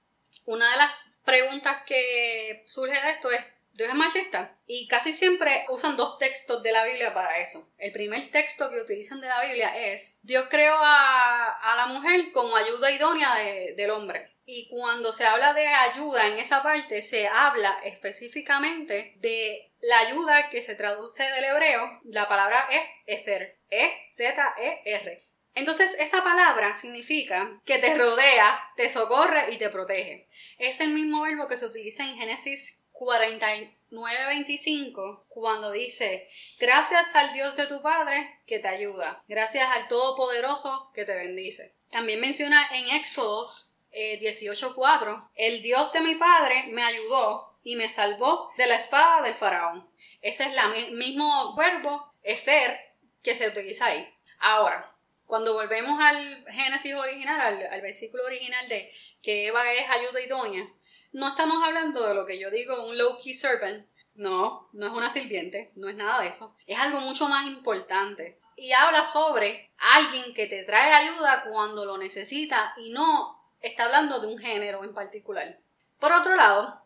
Una 0.46 0.70
de 0.72 0.77
las 0.77 1.18
preguntas 1.24 1.84
que 1.86 2.63
surge 2.65 3.00
de 3.00 3.12
esto 3.12 3.32
es, 3.32 3.41
Dios 3.74 3.90
es 3.90 3.96
machista. 3.96 4.60
Y 4.66 4.88
casi 4.88 5.13
siempre 5.13 5.66
usan 5.70 5.98
dos 5.98 6.18
textos 6.18 6.62
de 6.62 6.72
la 6.72 6.86
Biblia 6.86 7.13
para 7.13 7.40
eso. 7.40 7.72
El 7.78 7.94
primer 7.94 8.30
texto 8.30 8.70
que 8.70 8.82
utilizan 8.82 9.22
de 9.22 9.28
la 9.28 9.42
Biblia 9.46 9.75
es, 9.94 10.20
Dios 10.24 10.48
creó 10.50 10.75
a, 10.78 11.75
la 11.78 11.86
mujer 11.88 12.32
como 12.34 12.56
ayuda 12.56 12.92
idónea 12.92 13.36
del 13.75 13.92
hombre. 13.92 14.36
Y 14.46 14.68
cuando 14.70 15.13
se 15.13 15.25
habla 15.25 15.54
de 15.54 15.68
ayuda 15.68 16.28
en 16.28 16.38
esa 16.38 16.62
parte, 16.62 17.01
se 17.01 17.28
habla 17.28 17.80
específicamente 17.84 19.13
de 19.18 19.72
la 19.80 20.00
ayuda 20.00 20.50
que 20.50 20.62
se 20.62 20.75
traduce 20.75 21.24
del 21.24 21.46
hebreo. 21.46 22.01
La 22.04 22.28
palabra 22.28 22.68
es 22.70 22.86
eser. 23.06 23.58
E-Z-E-R. 23.70 25.24
Entonces, 25.54 25.96
esa 26.00 26.24
palabra 26.24 26.75
significa 26.75 27.62
que 27.66 27.78
te 27.78 27.98
rodea, 27.98 28.60
te 28.75 28.90
socorre 28.90 29.54
y 29.54 29.58
te 29.58 29.70
protege. 29.70 30.28
Es 30.58 30.80
el 30.82 30.92
mismo 30.92 31.22
verbo 31.22 31.48
que 31.48 31.58
se 31.58 31.66
utiliza 31.66 32.04
en 32.04 32.16
Génesis 32.16 32.81
49:25 33.01 35.25
cuando 35.27 35.72
dice, 35.72 36.29
gracias 36.60 37.15
al 37.15 37.34
Dios 37.34 37.55
de 37.55 37.65
tu 37.65 37.81
Padre 37.81 38.39
que 38.46 38.60
te 38.60 38.67
ayuda, 38.67 39.24
gracias 39.27 39.67
al 39.72 39.88
Todopoderoso 39.88 40.91
que 40.93 41.05
te 41.05 41.15
bendice. 41.15 41.74
También 41.89 42.20
menciona 42.20 42.70
en 42.72 42.89
Éxodos 42.89 43.79
18:4, 43.91 45.31
eh, 45.36 45.48
el 45.48 45.63
Dios 45.63 45.91
de 45.93 46.01
mi 46.01 46.13
Padre 46.13 46.65
me 46.67 46.84
ayudó 46.84 47.58
y 47.63 47.75
me 47.75 47.89
salvó 47.89 48.51
de 48.55 48.67
la 48.67 48.75
espada 48.75 49.24
del 49.24 49.34
faraón. 49.34 49.89
Ese 50.22 50.43
es 50.43 50.51
el 50.51 50.93
mismo 50.93 51.55
verbo, 51.55 52.13
es 52.22 52.41
ser, 52.41 52.79
que 53.24 53.36
se 53.36 53.48
utiliza 53.48 53.88
ahí. 53.88 54.08
Ahora, 54.38 54.96
cuando 55.25 55.55
volvemos 55.55 56.00
al 56.00 56.46
Génesis 56.51 56.93
original, 56.93 57.41
al, 57.41 57.65
al 57.65 57.81
versículo 57.81 58.25
original 58.25 58.70
de 58.70 58.93
que 59.24 59.48
Eva 59.48 59.74
es 59.74 59.89
ayuda 59.89 60.22
idónea, 60.22 60.72
no 61.13 61.30
estamos 61.30 61.63
hablando 61.63 62.08
de 62.08 62.13
lo 62.13 62.25
que 62.25 62.39
yo 62.39 62.50
digo 62.50 62.86
un 62.86 62.98
low-key 62.98 63.34
servant, 63.34 63.86
No, 64.13 64.70
no 64.74 64.88
es 64.88 64.91
una 64.91 65.10
sirviente, 65.10 65.72
no 65.75 65.88
es 65.89 65.96
nada 65.96 66.22
de 66.22 66.27
eso. 66.27 66.56
Es 66.68 66.77
algo 66.77 67.00
mucho 67.00 67.27
más 67.27 67.48
importante. 67.48 68.38
Y 68.56 68.74
habla 68.74 69.06
sobre 69.06 69.72
alguien 69.77 70.34
que 70.34 70.48
te 70.48 70.63
trae 70.63 70.94
ayuda 70.94 71.44
cuando 71.50 71.86
lo 71.86 71.98
necesita 71.98 72.74
y 72.77 72.89
no 72.89 73.41
está 73.62 73.86
hablando 73.86 74.20
de 74.20 74.27
un 74.27 74.38
género 74.38 74.84
en 74.84 74.94
particular. 74.94 75.58
Por 76.00 76.12
otro 76.12 76.36
lado, 76.36 76.82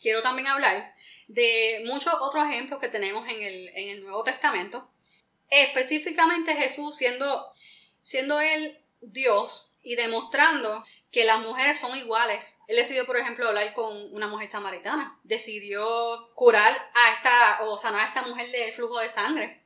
quiero 0.00 0.22
también 0.22 0.48
hablar 0.48 0.94
de 1.28 1.82
muchos 1.86 2.14
otros 2.20 2.44
ejemplos 2.44 2.80
que 2.80 2.88
tenemos 2.88 3.26
en 3.28 3.42
el, 3.42 3.68
en 3.68 3.88
el 3.90 4.02
Nuevo 4.02 4.24
Testamento. 4.24 4.90
Específicamente 5.48 6.54
Jesús 6.54 6.96
siendo, 6.96 7.46
siendo 8.02 8.40
él 8.40 8.78
Dios 9.00 9.78
y 9.82 9.94
demostrando 9.94 10.84
que 11.16 11.24
las 11.24 11.40
mujeres 11.40 11.78
son 11.78 11.96
iguales. 11.96 12.60
Él 12.68 12.76
decidió, 12.76 13.06
por 13.06 13.16
ejemplo, 13.16 13.48
hablar 13.48 13.72
con 13.72 14.14
una 14.14 14.28
mujer 14.28 14.50
samaritana. 14.50 15.18
Decidió 15.24 16.30
curar 16.34 16.76
a 16.92 17.12
esta 17.14 17.62
o 17.62 17.78
sanar 17.78 18.02
a 18.02 18.08
esta 18.08 18.20
mujer 18.20 18.50
del 18.50 18.70
flujo 18.74 18.98
de 18.98 19.08
sangre. 19.08 19.62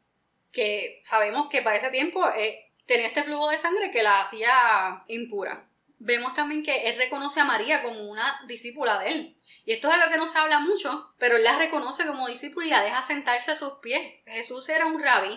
Que 0.53 1.01
sabemos 1.03 1.49
que 1.51 1.61
para 1.63 1.77
ese 1.77 1.91
tiempo 1.91 2.25
eh, 2.37 2.71
tenía 2.87 3.09
este 3.09 3.25
flujo 3.25 3.51
de 3.51 3.59
sangre 3.59 3.91
que 3.91 4.05
la 4.05 4.21
hacía 4.21 5.03
impura. 5.09 5.69
Vemos 5.99 6.35
también 6.35 6.63
que 6.63 6.89
él 6.89 6.97
reconoce 6.97 7.41
a 7.41 7.45
María 7.45 7.83
como 7.83 8.09
una 8.09 8.43
discípula 8.47 9.01
de 9.01 9.11
él. 9.11 9.37
Y 9.65 9.73
esto 9.73 9.89
es 9.89 9.95
algo 9.95 10.09
que 10.09 10.19
no 10.19 10.29
se 10.29 10.39
habla 10.39 10.61
mucho, 10.61 11.13
pero 11.19 11.35
él 11.35 11.43
la 11.43 11.59
reconoce 11.59 12.07
como 12.07 12.29
discípula 12.29 12.67
y 12.67 12.71
la 12.71 12.85
deja 12.85 13.03
sentarse 13.03 13.51
a 13.51 13.57
sus 13.57 13.73
pies. 13.83 14.21
Jesús 14.25 14.69
era 14.69 14.87
un 14.87 15.03
rabí. 15.03 15.37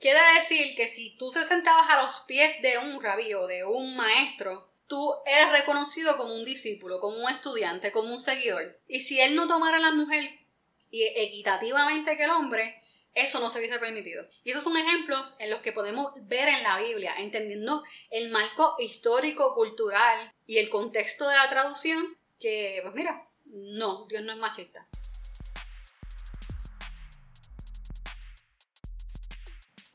Quiere 0.00 0.18
decir 0.34 0.74
que 0.74 0.88
si 0.88 1.16
tú 1.18 1.30
se 1.30 1.44
sentabas 1.44 1.88
a 1.88 2.02
los 2.02 2.18
pies 2.26 2.60
de 2.62 2.78
un 2.78 3.00
rabí 3.00 3.32
o 3.34 3.46
de 3.46 3.64
un 3.64 3.94
maestro, 3.94 4.71
tú 4.92 5.14
eres 5.24 5.50
reconocido 5.52 6.18
como 6.18 6.34
un 6.34 6.44
discípulo, 6.44 7.00
como 7.00 7.16
un 7.16 7.30
estudiante, 7.30 7.92
como 7.92 8.12
un 8.12 8.20
seguidor. 8.20 8.78
Y 8.86 9.00
si 9.00 9.18
él 9.22 9.34
no 9.34 9.48
tomara 9.48 9.78
a 9.78 9.80
la 9.80 9.92
mujer 9.92 10.22
equitativamente 10.90 12.14
que 12.18 12.24
el 12.24 12.30
hombre, 12.30 12.78
eso 13.14 13.40
no 13.40 13.48
se 13.48 13.58
hubiese 13.58 13.78
permitido. 13.78 14.28
Y 14.44 14.50
esos 14.50 14.64
son 14.64 14.76
ejemplos 14.76 15.36
en 15.38 15.48
los 15.48 15.62
que 15.62 15.72
podemos 15.72 16.12
ver 16.28 16.46
en 16.50 16.62
la 16.62 16.76
Biblia, 16.76 17.14
entendiendo 17.16 17.82
el 18.10 18.28
marco 18.28 18.76
histórico, 18.80 19.54
cultural 19.54 20.30
y 20.46 20.58
el 20.58 20.68
contexto 20.68 21.26
de 21.26 21.36
la 21.36 21.48
traducción, 21.48 22.18
que, 22.38 22.80
pues 22.82 22.94
mira, 22.94 23.26
no, 23.46 24.04
Dios 24.08 24.22
no 24.24 24.32
es 24.32 24.38
machista. 24.38 24.86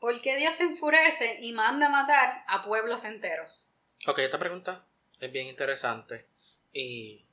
Porque 0.00 0.36
Dios 0.36 0.56
se 0.56 0.64
enfurece 0.64 1.38
y 1.40 1.52
manda 1.52 1.88
matar 1.88 2.44
a 2.48 2.64
pueblos 2.64 3.04
enteros? 3.04 3.67
Ok, 4.08 4.20
esta 4.20 4.38
pregunta 4.38 4.86
es 5.20 5.30
bien 5.30 5.48
interesante 5.48 6.24
y 6.72 7.26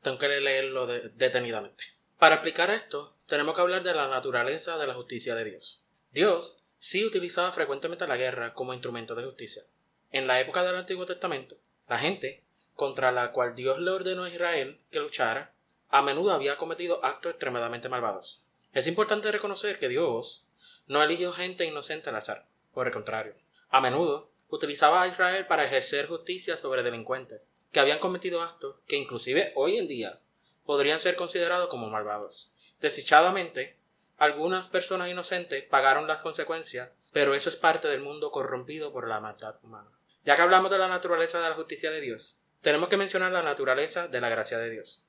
tengo 0.00 0.16
que 0.16 0.28
leerlo 0.40 0.86
detenidamente. 0.86 1.84
Para 2.18 2.36
explicar 2.36 2.70
esto, 2.70 3.14
tenemos 3.26 3.54
que 3.54 3.60
hablar 3.60 3.82
de 3.82 3.92
la 3.92 4.08
naturaleza 4.08 4.78
de 4.78 4.86
la 4.86 4.94
justicia 4.94 5.34
de 5.34 5.44
Dios. 5.44 5.84
Dios 6.10 6.64
sí 6.78 7.04
utilizaba 7.04 7.52
frecuentemente 7.52 8.06
la 8.06 8.16
guerra 8.16 8.54
como 8.54 8.72
instrumento 8.72 9.14
de 9.14 9.26
justicia. 9.26 9.64
En 10.10 10.26
la 10.26 10.40
época 10.40 10.62
del 10.62 10.76
Antiguo 10.76 11.04
Testamento, 11.04 11.58
la 11.90 11.98
gente 11.98 12.42
contra 12.72 13.12
la 13.12 13.30
cual 13.32 13.54
Dios 13.54 13.78
le 13.78 13.90
ordenó 13.90 14.24
a 14.24 14.30
Israel 14.30 14.80
que 14.90 15.00
luchara, 15.00 15.52
a 15.90 16.00
menudo 16.00 16.32
había 16.32 16.56
cometido 16.56 17.04
actos 17.04 17.32
extremadamente 17.32 17.90
malvados. 17.90 18.42
Es 18.72 18.86
importante 18.86 19.30
reconocer 19.30 19.78
que 19.78 19.90
Dios 19.90 20.46
no 20.86 21.02
eligió 21.02 21.34
gente 21.34 21.66
inocente 21.66 22.08
al 22.08 22.16
azar. 22.16 22.46
Por 22.72 22.86
el 22.86 22.94
contrario, 22.94 23.34
a 23.68 23.82
menudo 23.82 24.30
utilizaba 24.50 25.02
a 25.02 25.08
Israel 25.08 25.46
para 25.46 25.64
ejercer 25.64 26.06
justicia 26.06 26.56
sobre 26.56 26.82
delincuentes 26.82 27.54
que 27.72 27.80
habían 27.80 27.98
cometido 27.98 28.42
actos 28.42 28.76
que 28.86 28.96
inclusive 28.96 29.52
hoy 29.54 29.76
en 29.76 29.86
día 29.86 30.20
podrían 30.64 31.00
ser 31.00 31.16
considerados 31.16 31.68
como 31.68 31.90
malvados. 31.90 32.50
Desechadamente, 32.80 33.76
algunas 34.16 34.68
personas 34.68 35.08
inocentes 35.08 35.64
pagaron 35.64 36.06
las 36.06 36.20
consecuencias, 36.20 36.90
pero 37.12 37.34
eso 37.34 37.48
es 37.48 37.56
parte 37.56 37.88
del 37.88 38.00
mundo 38.00 38.30
corrompido 38.30 38.92
por 38.92 39.08
la 39.08 39.20
maldad 39.20 39.56
humana. 39.62 39.90
Ya 40.24 40.34
que 40.34 40.42
hablamos 40.42 40.70
de 40.70 40.78
la 40.78 40.88
naturaleza 40.88 41.40
de 41.40 41.48
la 41.48 41.54
justicia 41.54 41.90
de 41.90 42.00
Dios, 42.00 42.42
tenemos 42.60 42.88
que 42.88 42.96
mencionar 42.96 43.32
la 43.32 43.42
naturaleza 43.42 44.08
de 44.08 44.20
la 44.20 44.28
gracia 44.28 44.58
de 44.58 44.70
Dios. 44.70 45.06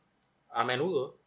A 0.49 0.63
menudo, 0.63 1.17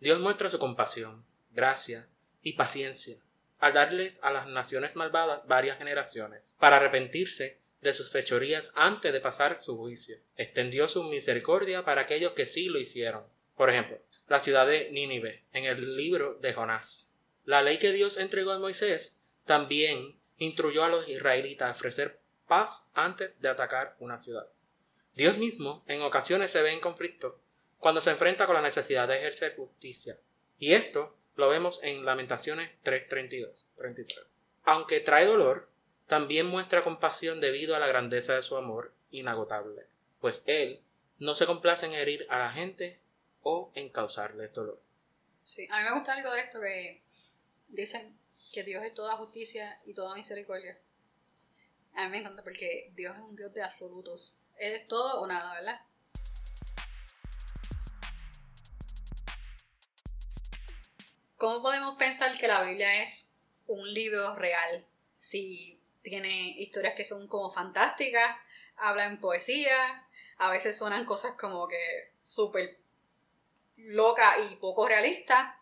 Dios 0.00 0.20
muestra 0.20 0.50
su 0.50 0.58
compasión, 0.58 1.24
gracia 1.52 2.06
y 2.42 2.54
paciencia 2.54 3.18
al 3.62 3.72
darles 3.72 4.18
a 4.22 4.32
las 4.32 4.48
naciones 4.48 4.96
malvadas 4.96 5.46
varias 5.46 5.78
generaciones, 5.78 6.56
para 6.58 6.78
arrepentirse 6.78 7.60
de 7.82 7.92
sus 7.92 8.10
fechorías 8.10 8.72
antes 8.74 9.12
de 9.12 9.20
pasar 9.20 9.58
su 9.58 9.76
juicio. 9.76 10.16
Extendió 10.36 10.88
su 10.88 11.02
misericordia 11.02 11.84
para 11.84 12.02
aquellos 12.02 12.32
que 12.32 12.46
sí 12.46 12.66
lo 12.66 12.78
hicieron. 12.78 13.24
Por 13.56 13.68
ejemplo, 13.68 13.98
la 14.28 14.40
ciudad 14.40 14.66
de 14.66 14.90
Nínive, 14.90 15.42
en 15.52 15.64
el 15.64 15.96
libro 15.96 16.38
de 16.40 16.54
Jonás. 16.54 17.14
La 17.44 17.60
ley 17.60 17.78
que 17.78 17.92
Dios 17.92 18.16
entregó 18.16 18.52
a 18.52 18.58
Moisés 18.58 19.20
también 19.44 20.16
instruyó 20.38 20.84
a 20.84 20.88
los 20.88 21.08
israelitas 21.08 21.68
a 21.68 21.72
ofrecer 21.72 22.20
paz 22.46 22.90
antes 22.94 23.38
de 23.40 23.48
atacar 23.48 23.96
una 23.98 24.18
ciudad. 24.18 24.46
Dios 25.14 25.36
mismo 25.36 25.84
en 25.88 26.02
ocasiones 26.02 26.50
se 26.50 26.62
ve 26.62 26.72
en 26.72 26.80
conflicto 26.80 27.38
cuando 27.78 28.00
se 28.00 28.10
enfrenta 28.10 28.46
con 28.46 28.54
la 28.54 28.62
necesidad 28.62 29.08
de 29.08 29.16
ejercer 29.16 29.56
justicia. 29.56 30.16
Y 30.58 30.72
esto 30.74 31.16
lo 31.34 31.48
vemos 31.48 31.80
en 31.82 32.04
Lamentaciones 32.04 32.70
3.32. 32.84 33.50
33. 33.76 34.24
Aunque 34.64 35.00
trae 35.00 35.26
dolor, 35.26 35.68
también 36.06 36.46
muestra 36.46 36.84
compasión 36.84 37.40
debido 37.40 37.74
a 37.74 37.78
la 37.78 37.86
grandeza 37.86 38.34
de 38.34 38.42
su 38.42 38.56
amor 38.56 38.92
inagotable, 39.10 39.86
pues 40.20 40.42
Él 40.46 40.80
no 41.18 41.34
se 41.34 41.46
complace 41.46 41.86
en 41.86 41.92
herir 41.92 42.26
a 42.28 42.38
la 42.38 42.52
gente 42.52 42.98
o 43.42 43.70
en 43.74 43.88
causarle 43.88 44.48
dolor. 44.48 44.80
Sí, 45.42 45.66
a 45.70 45.78
mí 45.78 45.84
me 45.84 45.94
gusta 45.94 46.14
algo 46.14 46.32
de 46.32 46.40
esto 46.40 46.60
que 46.60 47.00
dicen 47.68 48.16
que 48.52 48.62
Dios 48.62 48.84
es 48.84 48.94
toda 48.94 49.16
justicia 49.16 49.80
y 49.84 49.94
toda 49.94 50.14
misericordia. 50.14 50.78
A 51.94 52.04
mí 52.04 52.10
me 52.10 52.18
encanta 52.18 52.42
porque 52.42 52.90
Dios 52.94 53.16
es 53.16 53.22
un 53.22 53.36
Dios 53.36 53.52
de 53.52 53.62
absolutos. 53.62 54.42
Es 54.58 54.86
todo 54.88 55.20
o 55.20 55.26
nada, 55.26 55.54
¿verdad? 55.54 55.80
¿Cómo 61.36 61.60
podemos 61.60 61.96
pensar 61.96 62.38
que 62.38 62.46
la 62.46 62.62
Biblia 62.62 63.02
es 63.02 63.36
un 63.66 63.92
libro 63.92 64.36
real 64.36 64.84
si 65.18 65.81
tiene 66.02 66.50
historias 66.58 66.94
que 66.94 67.04
son 67.04 67.28
como 67.28 67.50
fantásticas, 67.50 68.36
habla 68.76 69.06
en 69.06 69.20
poesía, 69.20 70.06
a 70.38 70.50
veces 70.50 70.76
suenan 70.76 71.04
cosas 71.04 71.36
como 71.40 71.68
que 71.68 72.12
súper 72.18 72.78
locas 73.76 74.36
y 74.50 74.56
poco 74.56 74.86
realistas, 74.86 75.54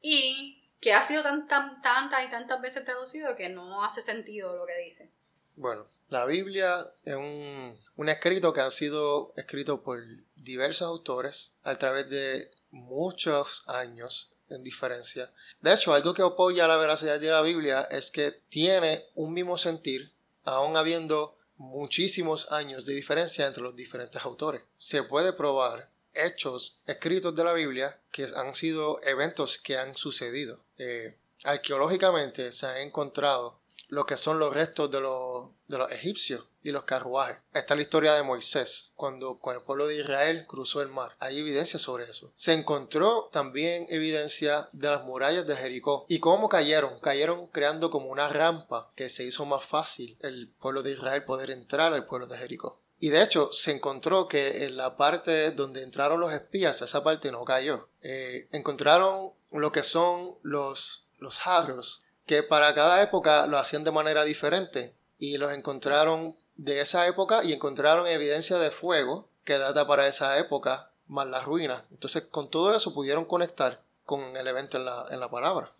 y 0.00 0.62
que 0.80 0.92
ha 0.92 1.02
sido 1.02 1.22
tan, 1.22 1.48
tan, 1.48 1.82
tantas 1.82 2.24
y 2.26 2.30
tantas 2.30 2.60
veces 2.60 2.84
traducido 2.84 3.36
que 3.36 3.48
no 3.48 3.84
hace 3.84 4.00
sentido 4.00 4.56
lo 4.56 4.66
que 4.66 4.78
dice. 4.78 5.10
Bueno, 5.56 5.86
la 6.08 6.24
Biblia 6.24 6.86
es 7.04 7.16
un, 7.16 7.76
un 7.96 8.08
escrito 8.08 8.52
que 8.52 8.60
ha 8.60 8.70
sido 8.70 9.32
escrito 9.36 9.82
por 9.82 10.00
diversos 10.36 10.86
autores 10.86 11.56
a 11.64 11.76
través 11.76 12.08
de 12.08 12.50
muchos 12.70 13.68
años 13.68 14.36
en 14.48 14.62
diferencia. 14.62 15.30
De 15.60 15.72
hecho, 15.72 15.92
algo 15.92 16.14
que 16.14 16.22
apoya 16.22 16.66
la 16.66 16.76
veracidad 16.76 17.20
de 17.20 17.30
la 17.30 17.42
Biblia 17.42 17.82
es 17.90 18.10
que 18.10 18.32
tiene 18.48 19.06
un 19.14 19.32
mismo 19.32 19.58
sentir, 19.58 20.12
aun 20.44 20.76
habiendo 20.76 21.36
muchísimos 21.56 22.52
años 22.52 22.86
de 22.86 22.94
diferencia 22.94 23.46
entre 23.46 23.62
los 23.62 23.76
diferentes 23.76 24.22
autores. 24.22 24.62
Se 24.76 25.02
puede 25.02 25.32
probar 25.32 25.90
hechos 26.14 26.82
escritos 26.86 27.34
de 27.34 27.44
la 27.44 27.52
Biblia 27.52 27.98
que 28.10 28.26
han 28.34 28.54
sido 28.54 29.00
eventos 29.02 29.58
que 29.58 29.76
han 29.76 29.96
sucedido. 29.96 30.60
Eh, 30.78 31.16
arqueológicamente 31.44 32.52
se 32.52 32.66
han 32.66 32.78
encontrado 32.78 33.58
lo 33.88 34.06
que 34.06 34.16
son 34.16 34.38
los 34.38 34.54
restos 34.54 34.90
de 34.90 35.00
los, 35.00 35.48
de 35.66 35.78
los 35.78 35.90
egipcios 35.90 36.48
y 36.62 36.70
los 36.70 36.84
carruajes. 36.84 37.38
Está 37.54 37.74
la 37.74 37.82
historia 37.82 38.14
de 38.14 38.22
Moisés, 38.22 38.92
cuando 38.96 39.38
con 39.38 39.56
el 39.56 39.62
pueblo 39.62 39.86
de 39.86 39.96
Israel 39.96 40.44
cruzó 40.46 40.82
el 40.82 40.88
mar. 40.88 41.16
Hay 41.18 41.38
evidencia 41.38 41.78
sobre 41.78 42.04
eso. 42.04 42.32
Se 42.36 42.52
encontró 42.52 43.28
también 43.32 43.86
evidencia 43.88 44.68
de 44.72 44.88
las 44.88 45.04
murallas 45.04 45.46
de 45.46 45.56
Jericó. 45.56 46.04
¿Y 46.08 46.20
cómo 46.20 46.48
cayeron? 46.48 46.98
Cayeron 47.00 47.46
creando 47.48 47.90
como 47.90 48.08
una 48.08 48.28
rampa 48.28 48.90
que 48.94 49.08
se 49.08 49.24
hizo 49.24 49.46
más 49.46 49.64
fácil 49.64 50.16
el 50.20 50.48
pueblo 50.60 50.82
de 50.82 50.92
Israel 50.92 51.24
poder 51.24 51.50
entrar 51.50 51.92
al 51.92 52.06
pueblo 52.06 52.26
de 52.26 52.38
Jericó. 52.38 52.80
Y 53.00 53.10
de 53.10 53.22
hecho 53.22 53.52
se 53.52 53.72
encontró 53.72 54.26
que 54.26 54.64
en 54.64 54.76
la 54.76 54.96
parte 54.96 55.52
donde 55.52 55.82
entraron 55.82 56.20
los 56.20 56.32
espías, 56.32 56.82
esa 56.82 57.04
parte 57.04 57.30
no 57.30 57.44
cayó. 57.44 57.88
Eh, 58.02 58.48
encontraron 58.50 59.30
lo 59.52 59.72
que 59.72 59.84
son 59.84 60.34
los, 60.42 61.06
los 61.18 61.38
jarros 61.38 62.04
que 62.28 62.42
para 62.42 62.74
cada 62.74 63.02
época 63.02 63.46
lo 63.46 63.58
hacían 63.58 63.82
de 63.82 63.90
manera 63.90 64.22
diferente 64.22 64.94
y 65.18 65.38
los 65.38 65.50
encontraron 65.52 66.36
de 66.56 66.80
esa 66.80 67.08
época 67.08 67.42
y 67.42 67.54
encontraron 67.54 68.06
evidencia 68.06 68.58
de 68.58 68.70
fuego 68.70 69.30
que 69.44 69.56
data 69.56 69.86
para 69.86 70.06
esa 70.06 70.38
época 70.38 70.90
más 71.06 71.26
las 71.26 71.46
ruinas. 71.46 71.84
Entonces 71.90 72.26
con 72.26 72.50
todo 72.50 72.76
eso 72.76 72.92
pudieron 72.92 73.24
conectar 73.24 73.82
con 74.04 74.36
el 74.36 74.46
evento 74.46 74.76
en 74.76 74.84
la, 74.84 75.06
en 75.10 75.20
la 75.20 75.30
palabra. 75.30 75.72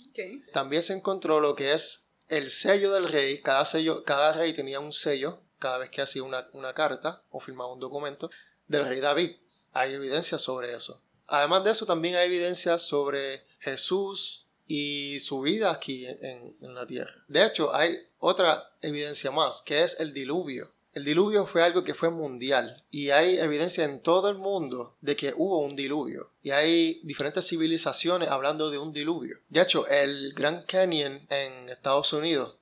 También 0.52 0.82
se 0.82 0.94
encontró 0.94 1.38
lo 1.38 1.54
que 1.54 1.74
es 1.74 2.14
el 2.28 2.48
sello 2.48 2.92
del 2.92 3.08
rey. 3.12 3.42
Cada, 3.42 3.66
sello, 3.66 4.02
cada 4.04 4.32
rey 4.32 4.54
tenía 4.54 4.80
un 4.80 4.92
sello 4.92 5.40
cada 5.58 5.78
vez 5.78 5.90
que 5.90 6.00
hacía 6.00 6.22
una, 6.22 6.48
una 6.54 6.72
carta 6.72 7.22
o 7.30 7.40
firmaba 7.40 7.72
un 7.72 7.78
documento 7.78 8.30
del 8.66 8.88
rey 8.88 9.00
David. 9.00 9.36
Hay 9.72 9.92
evidencia 9.92 10.38
sobre 10.38 10.74
eso. 10.74 11.02
además 11.26 11.62
de 11.64 11.72
eso, 11.72 11.84
también 11.84 12.16
hay 12.16 12.26
evidencia 12.26 12.78
sobre 12.78 13.44
Jesús 13.60 14.47
y 14.68 15.18
su 15.18 15.40
vida 15.40 15.72
aquí 15.72 16.06
en, 16.06 16.54
en 16.60 16.74
la 16.74 16.86
tierra. 16.86 17.24
De 17.26 17.44
hecho, 17.44 17.74
hay 17.74 17.96
otra 18.18 18.70
evidencia 18.82 19.30
más, 19.30 19.62
que 19.62 19.82
es 19.82 19.98
el 19.98 20.12
diluvio. 20.12 20.70
El 20.92 21.04
diluvio 21.04 21.46
fue 21.46 21.62
algo 21.62 21.84
que 21.84 21.94
fue 21.94 22.10
mundial 22.10 22.82
y 22.90 23.10
hay 23.10 23.38
evidencia 23.38 23.84
en 23.84 24.00
todo 24.00 24.30
el 24.30 24.38
mundo 24.38 24.96
de 25.00 25.16
que 25.16 25.32
hubo 25.36 25.60
un 25.60 25.76
diluvio 25.76 26.30
y 26.42 26.50
hay 26.50 27.00
diferentes 27.04 27.46
civilizaciones 27.46 28.28
hablando 28.30 28.70
de 28.70 28.78
un 28.78 28.92
diluvio. 28.92 29.38
De 29.48 29.60
hecho, 29.60 29.86
el 29.86 30.32
Grand 30.34 30.66
Canyon 30.66 31.20
en 31.30 31.68
Estados 31.68 32.12
Unidos 32.12 32.56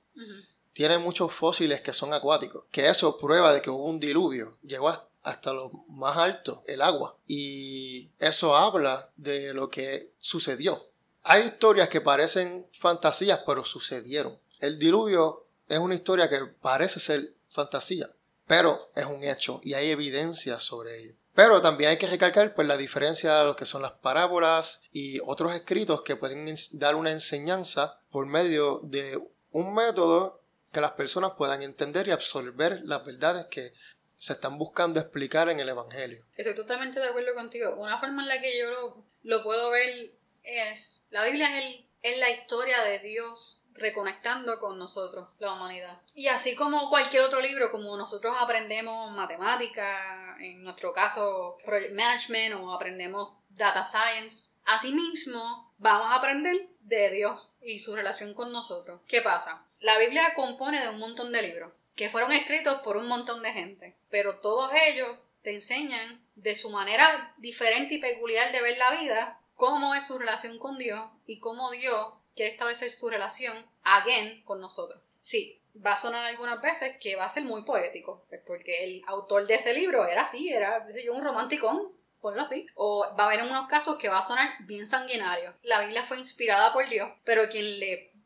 tiene 0.73 0.99
muchos 0.99 1.33
fósiles 1.33 1.81
que 1.81 1.93
son 1.93 2.13
acuáticos, 2.13 2.65
que 2.71 2.87
eso 2.87 3.17
prueba 3.17 3.53
de 3.53 3.61
que 3.61 3.71
hubo 3.71 3.85
un 3.85 3.99
diluvio, 3.99 4.57
llegó 4.61 4.93
hasta 5.23 5.51
lo 5.51 5.71
más 5.89 6.15
alto, 6.17 6.63
el 6.67 6.83
agua, 6.83 7.17
y 7.25 8.11
eso 8.19 8.55
habla 8.55 9.09
de 9.15 9.53
lo 9.53 9.71
que 9.71 10.11
sucedió. 10.19 10.79
Hay 11.29 11.43
historias 11.43 11.89
que 11.89 11.99
parecen 11.99 12.65
fantasías, 12.79 13.43
pero 13.45 13.65
sucedieron. 13.65 14.39
El 14.61 14.79
diluvio 14.79 15.45
es 15.67 15.77
una 15.77 15.93
historia 15.93 16.29
que 16.29 16.39
parece 16.61 17.01
ser 17.01 17.33
fantasía, 17.49 18.09
pero 18.47 18.89
es 18.95 19.05
un 19.05 19.25
hecho 19.25 19.59
y 19.61 19.73
hay 19.73 19.91
evidencia 19.91 20.61
sobre 20.61 21.03
ello. 21.03 21.15
Pero 21.35 21.61
también 21.61 21.89
hay 21.89 21.97
que 21.97 22.07
recalcar 22.07 22.55
pues, 22.55 22.65
la 22.65 22.77
diferencia 22.77 23.39
de 23.39 23.43
lo 23.43 23.57
que 23.57 23.65
son 23.65 23.81
las 23.81 23.91
parábolas 23.91 24.83
y 24.93 25.19
otros 25.19 25.53
escritos 25.53 26.01
que 26.01 26.15
pueden 26.15 26.45
dar 26.75 26.95
una 26.95 27.11
enseñanza 27.11 27.99
por 28.09 28.25
medio 28.25 28.79
de 28.83 29.21
un 29.51 29.73
método 29.73 30.39
que 30.71 30.79
las 30.79 30.91
personas 30.91 31.33
puedan 31.37 31.61
entender 31.61 32.07
y 32.07 32.11
absorber 32.11 32.83
las 32.85 33.03
verdades 33.03 33.47
que 33.47 33.73
se 34.15 34.31
están 34.31 34.57
buscando 34.57 35.01
explicar 35.01 35.49
en 35.49 35.59
el 35.59 35.67
Evangelio. 35.67 36.23
Estoy 36.37 36.55
totalmente 36.55 37.01
de 37.01 37.07
acuerdo 37.09 37.33
contigo. 37.33 37.75
Una 37.75 37.99
forma 37.99 38.21
en 38.21 38.29
la 38.29 38.39
que 38.39 38.57
yo 38.57 38.71
lo, 38.71 39.03
lo 39.23 39.43
puedo 39.43 39.69
ver 39.71 40.16
es, 40.47 41.07
la 41.11 41.25
Biblia 41.25 41.57
es, 41.57 41.65
el, 41.65 41.85
es 42.01 42.17
la 42.17 42.29
historia 42.29 42.81
de 42.83 42.99
Dios 42.99 43.67
reconectando 43.73 44.59
con 44.59 44.79
nosotros, 44.79 45.29
la 45.39 45.53
humanidad. 45.53 46.01
Y 46.15 46.27
así 46.27 46.55
como 46.55 46.89
cualquier 46.89 47.23
otro 47.23 47.41
libro, 47.41 47.71
como 47.71 47.95
nosotros 47.95 48.35
aprendemos 48.39 49.11
matemática, 49.11 50.37
en 50.39 50.63
nuestro 50.63 50.93
caso 50.93 51.57
project 51.63 51.93
management 51.93 52.55
o 52.55 52.71
aprendemos 52.71 53.33
data 53.49 53.83
science, 53.83 54.57
asimismo 54.65 55.73
vamos 55.77 56.07
a 56.07 56.15
aprender 56.15 56.67
de 56.81 57.09
Dios 57.11 57.53
y 57.61 57.79
su 57.79 57.95
relación 57.95 58.33
con 58.33 58.51
nosotros. 58.51 59.01
¿Qué 59.07 59.21
pasa? 59.21 59.65
La 59.79 59.97
Biblia 59.99 60.33
compone 60.35 60.81
de 60.81 60.89
un 60.89 60.99
montón 60.99 61.31
de 61.31 61.41
libros 61.41 61.71
que 61.95 62.09
fueron 62.09 62.31
escritos 62.31 62.81
por 62.81 62.95
un 62.95 63.07
montón 63.07 63.41
de 63.41 63.53
gente, 63.53 63.95
pero 64.09 64.39
todos 64.39 64.71
ellos 64.73 65.17
te 65.41 65.53
enseñan 65.53 66.21
de 66.35 66.55
su 66.55 66.69
manera 66.69 67.33
diferente 67.37 67.95
y 67.95 67.99
peculiar 67.99 68.51
de 68.51 68.61
ver 68.61 68.77
la 68.77 68.91
vida 68.91 69.39
cómo 69.57 69.93
es 69.95 70.07
su 70.07 70.17
relación 70.17 70.57
con 70.59 70.77
Dios 70.77 71.03
y 71.25 71.39
cómo 71.39 71.71
Dios 71.71 72.23
quiere 72.35 72.51
establecer 72.51 72.89
su 72.91 73.09
relación 73.09 73.65
again 73.83 74.43
con 74.43 74.61
nosotros. 74.61 75.01
Sí, 75.19 75.59
va 75.85 75.93
a 75.93 75.97
sonar 75.97 76.25
algunas 76.25 76.61
veces 76.61 76.95
que 77.01 77.15
va 77.15 77.25
a 77.25 77.29
ser 77.29 77.43
muy 77.43 77.63
poético, 77.63 78.23
pues, 78.29 78.41
porque 78.45 78.85
el 78.85 79.03
autor 79.07 79.45
de 79.47 79.55
ese 79.55 79.73
libro 79.73 80.05
era 80.05 80.21
así, 80.21 80.53
era 80.53 80.87
yo, 81.03 81.13
un 81.13 81.23
romanticón, 81.23 81.91
ponlo 82.21 82.43
así. 82.43 82.67
O 82.75 83.05
va 83.19 83.23
a 83.23 83.27
haber 83.27 83.43
unos 83.43 83.67
casos 83.67 83.97
que 83.97 84.09
va 84.09 84.19
a 84.19 84.23
sonar 84.23 84.55
bien 84.61 84.87
sanguinario. 84.87 85.53
La 85.63 85.81
Biblia 85.81 86.03
fue 86.03 86.19
inspirada 86.19 86.71
por 86.71 86.87
Dios, 86.87 87.11
pero 87.25 87.49
quien 87.49 87.79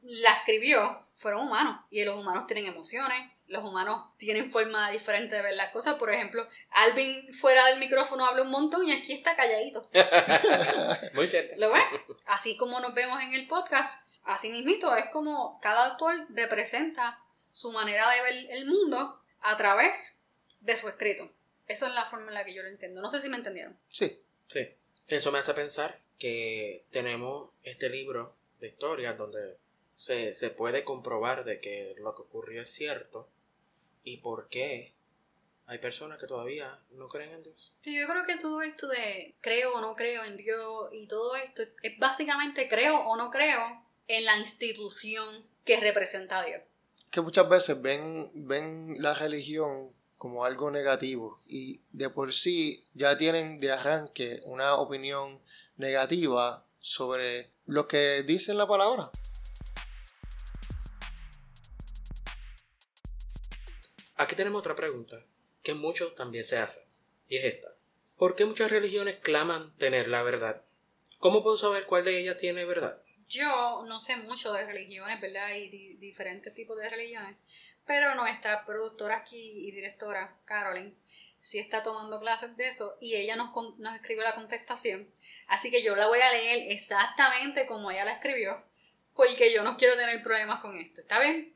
la 0.04 0.34
escribió 0.34 1.00
fueron 1.16 1.48
humanos 1.48 1.82
y 1.90 2.04
los 2.04 2.20
humanos 2.20 2.46
tienen 2.48 2.66
emociones, 2.66 3.32
los 3.52 3.64
humanos 3.66 4.08
tienen 4.18 4.52
forma 4.52 4.90
diferente 4.92 5.36
de 5.36 5.42
ver 5.42 5.54
las 5.54 5.72
cosas. 5.72 5.96
Por 5.96 6.10
ejemplo, 6.10 6.48
Alvin 6.72 7.34
fuera 7.36 7.68
del 7.68 7.80
micrófono 7.80 8.26
habla 8.26 8.44
un 8.44 8.50
montón 8.50 8.88
y 8.88 8.94
aquí 8.94 9.14
está 9.14 9.36
calladito. 9.36 9.90
Muy 11.14 11.28
cierto. 11.28 11.56
¿Lo 11.58 11.72
ves? 11.72 11.84
Así 12.26 12.58
como 12.58 12.80
nos 12.80 12.94
vemos 12.94 13.22
en 13.22 13.34
el 13.34 13.48
podcast, 13.48 14.10
así 14.24 14.50
mismito, 14.50 14.96
es 14.96 15.06
como 15.12 15.60
cada 15.62 15.92
autor 15.92 16.26
representa 16.30 17.20
su 17.52 17.72
manera 17.72 18.10
de 18.10 18.22
ver 18.22 18.52
el 18.52 18.66
mundo 18.66 19.20
a 19.42 19.58
través 19.58 20.24
de 20.62 20.78
su 20.78 20.88
escrito. 20.88 21.30
Esa 21.68 21.88
es 21.88 21.94
la 21.94 22.06
forma 22.06 22.30
en 22.30 22.36
la 22.36 22.46
que 22.46 22.54
yo 22.54 22.64
lo 22.64 22.70
entiendo. 22.70 23.02
No 23.02 23.10
sé 23.10 23.20
si 23.20 23.30
me 23.30 23.38
entendieron. 23.38 23.78
Sí. 23.90 24.18
Sí. 24.48 24.68
Eso 25.08 25.32
me 25.32 25.40
hace 25.40 25.54
pensar 25.54 26.00
que 26.18 26.86
tenemos 26.92 27.50
este 27.64 27.90
libro 27.90 28.34
de 28.60 28.68
historias 28.68 29.18
donde 29.18 29.58
se, 29.98 30.34
se 30.34 30.50
puede 30.50 30.86
comprobar 30.86 31.44
de 31.44 31.60
que 31.60 31.96
lo 31.98 32.16
que 32.16 32.22
ocurrió 32.22 32.62
es 32.62 32.70
cierto 32.70 33.28
y 34.04 34.18
por 34.18 34.50
qué 34.50 34.94
hay 35.68 35.78
personas 35.78 36.20
que 36.20 36.28
todavía 36.28 36.80
no 36.92 37.08
creen 37.08 37.32
en 37.32 37.44
Dios. 37.44 37.72
Yo 37.84 38.08
creo 38.08 38.26
que 38.26 38.38
todo 38.38 38.62
esto 38.62 38.88
de 38.88 39.36
creo 39.40 39.74
o 39.76 39.82
no 39.82 39.96
creo 39.96 40.26
en 40.26 40.36
Dios 40.36 40.90
y 40.92 41.08
todo 41.08 41.36
esto 41.36 41.64
es 41.82 41.98
básicamente 41.98 42.68
creo 42.68 43.00
o 43.00 43.16
no 43.16 43.32
creo 43.32 43.82
en 44.08 44.26
la 44.26 44.38
institución 44.38 45.46
que 45.64 45.80
representa 45.80 46.40
a 46.40 46.46
Dios. 46.46 46.62
Que 47.10 47.22
muchas 47.22 47.48
veces 47.48 47.82
ven, 47.82 48.32
ven 48.34 48.98
la 49.00 49.14
religión 49.14 49.94
como 50.18 50.46
algo 50.46 50.72
negativo 50.72 51.40
y 51.48 51.80
de 51.92 52.10
por 52.10 52.34
sí 52.34 52.84
ya 52.94 53.18
tienen 53.18 53.60
de 53.60 53.72
arranque 53.72 54.42
una 54.44 54.76
opinión 54.76 55.40
negativa 55.78 56.66
sobre 56.80 57.50
lo 57.66 57.88
que 57.88 58.24
dice 58.24 58.54
la 58.54 58.68
palabra. 58.68 59.10
Aquí 64.22 64.36
tenemos 64.36 64.60
otra 64.60 64.76
pregunta 64.76 65.26
que 65.64 65.74
muchos 65.74 66.14
también 66.14 66.44
se 66.44 66.60
hacen, 66.60 66.84
y 67.28 67.38
es 67.38 67.44
esta. 67.44 67.70
¿Por 68.18 68.36
qué 68.36 68.46
muchas 68.46 68.70
religiones 68.70 69.16
claman 69.16 69.76
tener 69.78 70.08
la 70.10 70.22
verdad? 70.22 70.62
¿Cómo 71.18 71.42
puedo 71.42 71.58
saber 71.58 71.88
cuál 71.88 72.06
de 72.06 72.20
ellas 72.20 72.38
tiene 72.38 72.64
verdad? 72.66 73.02
Yo 73.28 73.84
no 73.88 74.00
sé 74.00 74.18
mucho 74.18 74.54
de 74.54 74.68
religiones, 74.68 75.20
¿verdad? 75.20 75.56
Y 75.56 75.96
diferentes 75.96 76.54
tipos 76.54 76.78
de 76.78 76.92
religiones, 76.92 77.36
pero 77.88 78.14
nuestra 78.14 78.64
productora 78.64 79.18
aquí 79.18 79.68
y 79.68 79.72
directora, 79.72 80.38
Carolyn, 80.46 80.96
sí 81.40 81.58
está 81.58 81.82
tomando 81.82 82.20
clases 82.20 82.56
de 82.58 82.68
eso 82.68 82.98
y 83.02 83.16
ella 83.16 83.36
nos, 83.36 83.50
nos 83.80 83.96
escribe 83.96 84.22
la 84.22 84.36
contestación. 84.36 85.10
Así 85.48 85.72
que 85.72 85.82
yo 85.82 85.96
la 85.96 86.06
voy 86.06 86.20
a 86.20 86.32
leer 86.32 86.72
exactamente 86.72 87.66
como 87.66 87.90
ella 87.90 88.06
la 88.06 88.14
escribió, 88.14 88.64
porque 89.16 89.52
yo 89.52 89.64
no 89.64 89.78
quiero 89.78 89.98
tener 89.98 90.22
problemas 90.22 90.62
con 90.62 90.80
esto. 90.80 91.02
¿Está 91.02 91.20
bien? 91.20 91.56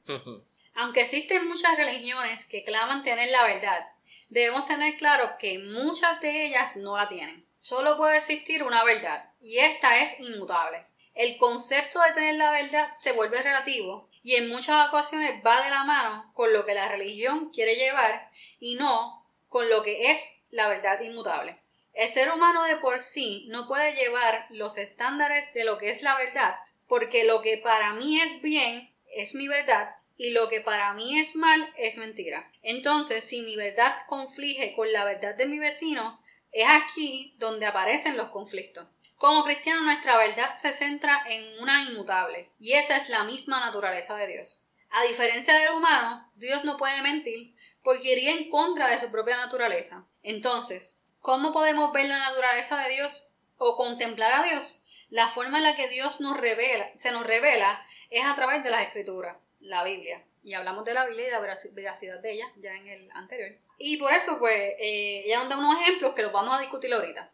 Aunque 0.78 1.02
existen 1.02 1.48
muchas 1.48 1.78
religiones 1.78 2.46
que 2.46 2.66
claman 2.66 3.02
tener 3.02 3.30
la 3.30 3.44
verdad, 3.44 3.88
debemos 4.28 4.66
tener 4.66 4.98
claro 4.98 5.38
que 5.40 5.58
muchas 5.58 6.20
de 6.20 6.48
ellas 6.48 6.76
no 6.76 6.98
la 6.98 7.08
tienen. 7.08 7.46
Solo 7.60 7.96
puede 7.96 8.18
existir 8.18 8.62
una 8.62 8.84
verdad, 8.84 9.30
y 9.40 9.60
esta 9.60 10.02
es 10.02 10.20
inmutable. 10.20 10.86
El 11.14 11.38
concepto 11.38 12.02
de 12.02 12.12
tener 12.12 12.36
la 12.36 12.52
verdad 12.52 12.92
se 12.94 13.14
vuelve 13.14 13.42
relativo 13.42 14.10
y 14.22 14.36
en 14.36 14.50
muchas 14.50 14.90
ocasiones 14.90 15.42
va 15.46 15.64
de 15.64 15.70
la 15.70 15.86
mano 15.86 16.30
con 16.34 16.52
lo 16.52 16.66
que 16.66 16.74
la 16.74 16.90
religión 16.90 17.52
quiere 17.52 17.78
llevar 17.78 18.30
y 18.60 18.76
no 18.76 19.26
con 19.48 19.70
lo 19.70 19.82
que 19.82 20.12
es 20.12 20.44
la 20.50 20.68
verdad 20.68 21.00
inmutable. 21.00 21.58
El 21.94 22.12
ser 22.12 22.34
humano 22.34 22.66
de 22.66 22.76
por 22.76 23.00
sí 23.00 23.46
no 23.48 23.66
puede 23.66 23.96
llevar 23.96 24.46
los 24.50 24.78
estándares 24.78 25.54
de 25.54 25.64
lo 25.64 25.78
que 25.78 25.90
es 25.90 26.02
la 26.02 26.18
verdad, 26.18 26.58
porque 26.90 27.24
lo 27.24 27.42
que 27.42 27.58
para 27.60 27.94
mí 27.94 28.20
es 28.20 28.42
bien 28.42 28.94
es 29.16 29.36
mi 29.36 29.48
verdad 29.48 29.96
y 30.18 30.30
lo 30.30 30.48
que 30.48 30.62
para 30.62 30.94
mí 30.94 31.20
es 31.20 31.36
mal 31.36 31.74
es 31.78 31.98
mentira. 31.98 32.50
Entonces, 32.62 33.24
si 33.26 33.42
mi 33.42 33.56
verdad 33.56 33.94
conflige 34.08 34.74
con 34.74 34.92
la 34.92 35.04
verdad 35.04 35.36
de 35.36 35.46
mi 35.46 35.60
vecino, 35.60 36.22
es 36.52 36.68
aquí 36.68 37.36
donde 37.38 37.66
aparecen 37.66 38.16
los 38.16 38.30
conflictos. 38.30 38.88
Como 39.18 39.44
cristiano, 39.44 39.82
nuestra 39.82 40.18
verdad 40.18 40.58
se 40.58 40.74
centra 40.74 41.24
en 41.28 41.62
una 41.62 41.84
inmutable, 41.84 42.50
y 42.60 42.74
esa 42.74 42.98
es 42.98 43.10
la 43.10 43.24
misma 43.24 43.60
naturaleza 43.60 44.16
de 44.16 44.28
Dios. 44.28 44.70
A 44.92 45.04
diferencia 45.04 45.54
del 45.54 45.74
humano, 45.74 46.32
Dios 46.36 46.64
no 46.64 46.78
puede 46.78 47.02
mentir 47.02 47.54
porque 47.84 48.14
iría 48.14 48.32
en 48.32 48.50
contra 48.50 48.88
de 48.88 49.00
su 49.00 49.12
propia 49.12 49.38
naturaleza. 49.38 50.06
Entonces, 50.24 51.12
¿cómo 51.20 51.52
podemos 51.52 51.92
ver 51.92 52.08
la 52.08 52.20
naturaleza 52.20 52.78
de 52.82 52.96
Dios 52.96 53.36
o 53.58 53.76
contemplar 53.76 54.32
a 54.34 54.44
Dios? 54.44 54.84
La 55.10 55.28
forma 55.30 55.58
en 55.58 55.64
la 55.64 55.76
que 55.76 55.88
Dios 55.88 56.20
nos 56.20 56.38
revela, 56.38 56.90
se 56.96 57.12
nos 57.12 57.26
revela 57.26 57.86
es 58.10 58.26
a 58.26 58.36
través 58.36 58.64
de 58.64 58.72
las 58.72 58.84
escrituras 58.84 59.38
la 59.66 59.84
Biblia. 59.84 60.24
Y 60.44 60.54
hablamos 60.54 60.86
de 60.86 60.94
la 60.94 61.06
Biblia 61.06 61.28
y 61.28 61.32
la 61.32 61.40
veracidad 61.40 62.20
de 62.20 62.32
ella 62.32 62.52
ya 62.58 62.74
en 62.76 62.88
el 62.88 63.12
anterior. 63.14 63.52
Y 63.78 63.98
por 63.98 64.14
eso, 64.14 64.38
pues, 64.40 64.56
eh, 64.80 65.24
ella 65.26 65.40
nos 65.40 65.50
da 65.50 65.58
unos 65.58 65.82
ejemplos 65.82 66.14
que 66.16 66.22
los 66.22 66.32
vamos 66.32 66.56
a 66.56 66.62
discutir 66.62 66.94
ahorita. 66.94 67.30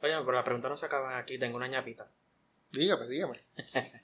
Oye, 0.00 0.12
pero 0.18 0.32
la 0.32 0.44
pregunta 0.44 0.68
no 0.68 0.76
se 0.76 0.86
acaba 0.86 1.16
aquí, 1.16 1.38
tengo 1.38 1.56
una 1.56 1.68
ñapita. 1.68 2.10
Dígame, 2.72 3.06
dígame. 3.06 3.40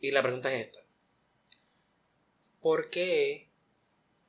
y 0.00 0.10
la 0.10 0.22
pregunta 0.22 0.52
es 0.52 0.66
esta. 0.66 0.80
¿Por 2.62 2.90
qué 2.90 3.48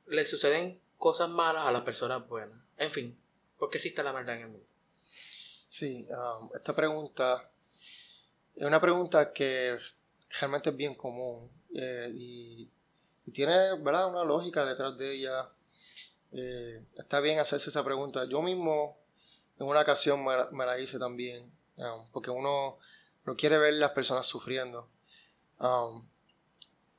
le 0.06 0.26
suceden 0.26 0.80
cosas 0.98 1.28
malas 1.28 1.66
a 1.66 1.72
las 1.72 1.82
personas 1.82 2.26
buenas? 2.26 2.58
En 2.76 2.90
fin, 2.90 3.18
¿por 3.58 3.70
qué 3.70 3.78
existe 3.78 4.02
la 4.02 4.12
maldad 4.12 4.36
en 4.36 4.42
el 4.42 4.50
mundo? 4.50 4.66
Sí, 5.72 6.06
um, 6.10 6.50
esta 6.54 6.76
pregunta 6.76 7.48
es 8.54 8.62
una 8.62 8.78
pregunta 8.78 9.32
que 9.32 9.78
realmente 10.38 10.68
es 10.68 10.76
bien 10.76 10.94
común 10.94 11.50
eh, 11.74 12.12
y, 12.14 12.68
tiene 13.32 13.78
¿verdad? 13.78 14.08
una 14.08 14.22
lógica 14.22 14.66
detrás 14.66 14.98
de 14.98 15.14
ella. 15.14 15.48
Eh, 16.32 16.84
está 16.96 17.20
bien 17.20 17.38
hacerse 17.38 17.70
esa 17.70 17.82
pregunta. 17.82 18.26
Yo 18.26 18.42
mismo 18.42 18.98
en 19.58 19.66
una 19.66 19.80
ocasión 19.80 20.22
me, 20.22 20.66
la 20.66 20.78
hice 20.78 20.98
también, 20.98 21.50
um, 21.76 22.04
porque 22.12 22.30
uno 22.30 22.76
no 23.24 23.34
quiere 23.34 23.56
ver 23.56 23.72
las 23.72 23.92
personas 23.92 24.26
sufriendo. 24.26 24.90
Um, 25.58 26.06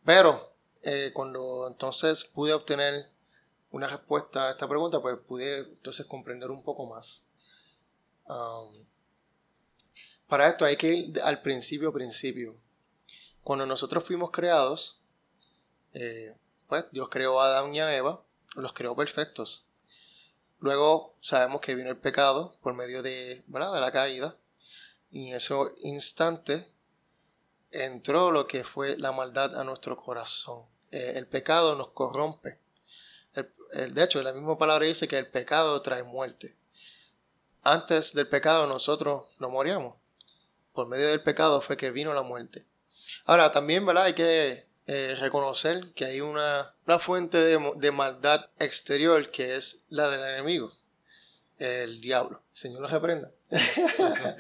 pero 0.04 0.52
eh, 0.82 1.12
cuando 1.14 1.68
entonces 1.68 2.24
pude 2.24 2.54
obtener 2.54 3.06
una 3.70 3.86
respuesta 3.86 4.48
a 4.48 4.52
esta 4.54 4.68
pregunta, 4.68 5.00
pues 5.00 5.20
pude 5.20 5.60
entonces 5.60 6.08
comprender 6.08 6.50
un 6.50 6.64
poco 6.64 6.88
más. 6.88 7.30
Um, 8.26 8.86
para 10.28 10.50
esto 10.50 10.66
hay 10.66 10.78
que 10.78 10.88
ir 10.94 11.22
al 11.22 11.42
principio, 11.42 11.94
principio. 11.94 12.56
Cuando 13.44 13.66
nosotros 13.66 14.04
fuimos 14.04 14.32
creados, 14.32 15.02
eh, 15.94 16.36
pues 16.68 16.86
Dios 16.92 17.10
creó 17.10 17.40
a 17.40 17.46
Adán 17.46 17.76
y 17.76 17.82
a 17.82 17.96
Eva, 17.96 18.24
los 18.56 18.74
creó 18.74 18.96
perfectos. 18.96 19.68
Luego 20.60 21.16
sabemos 21.20 21.62
que 21.62 21.76
vino 21.76 21.90
el 21.90 21.98
pecado 21.98 22.56
por 22.62 22.74
medio 22.74 23.04
de, 23.04 23.44
de 23.46 23.82
la 23.82 23.92
caída. 23.92 24.38
Y 25.12 25.30
en 25.30 25.36
ese 25.36 25.54
instante 25.82 26.68
entró 27.70 28.32
lo 28.32 28.48
que 28.48 28.64
fue 28.64 28.98
la 28.98 29.12
maldad 29.12 29.56
a 29.56 29.64
nuestro 29.64 29.98
corazón. 29.98 30.64
Eh, 30.90 31.14
el 31.16 31.28
pecado 31.28 31.76
nos 31.76 31.90
corrompe. 31.90 32.58
de 33.34 34.04
hecho, 34.04 34.24
la 34.24 34.34
misma 34.34 34.58
palabra 34.58 34.86
dice 34.86 35.08
que 35.08 35.18
el 35.18 35.28
pecado 35.28 35.82
trae 35.82 36.04
muerte. 36.04 36.56
Antes 37.64 38.14
del 38.14 38.28
pecado 38.28 38.68
nosotros 38.68 39.26
no 39.40 39.50
moríamos. 39.50 39.96
Por 40.74 40.88
medio 40.88 41.08
del 41.08 41.22
pecado 41.22 41.62
fue 41.62 41.78
que 41.78 41.92
vino 41.92 42.14
la 42.14 42.24
muerte. 42.24 42.66
Ahora, 43.26 43.52
también, 43.52 43.86
¿verdad? 43.86 44.06
Hay 44.06 44.16
que 44.16 44.66
eh, 44.86 45.16
reconocer 45.18 45.94
que 45.94 46.04
hay 46.06 46.20
una, 46.20 46.74
fuente 47.00 47.38
de, 47.38 47.92
maldad 47.92 48.50
exterior 48.60 49.32
que 49.32 49.56
es 49.56 49.86
la 49.90 50.10
del 50.10 50.20
enemigo, 50.20 50.74
el 51.58 52.02
diablo. 52.02 52.42
Señor 52.52 52.82
nos 52.82 52.92
reprenda. 52.92 53.32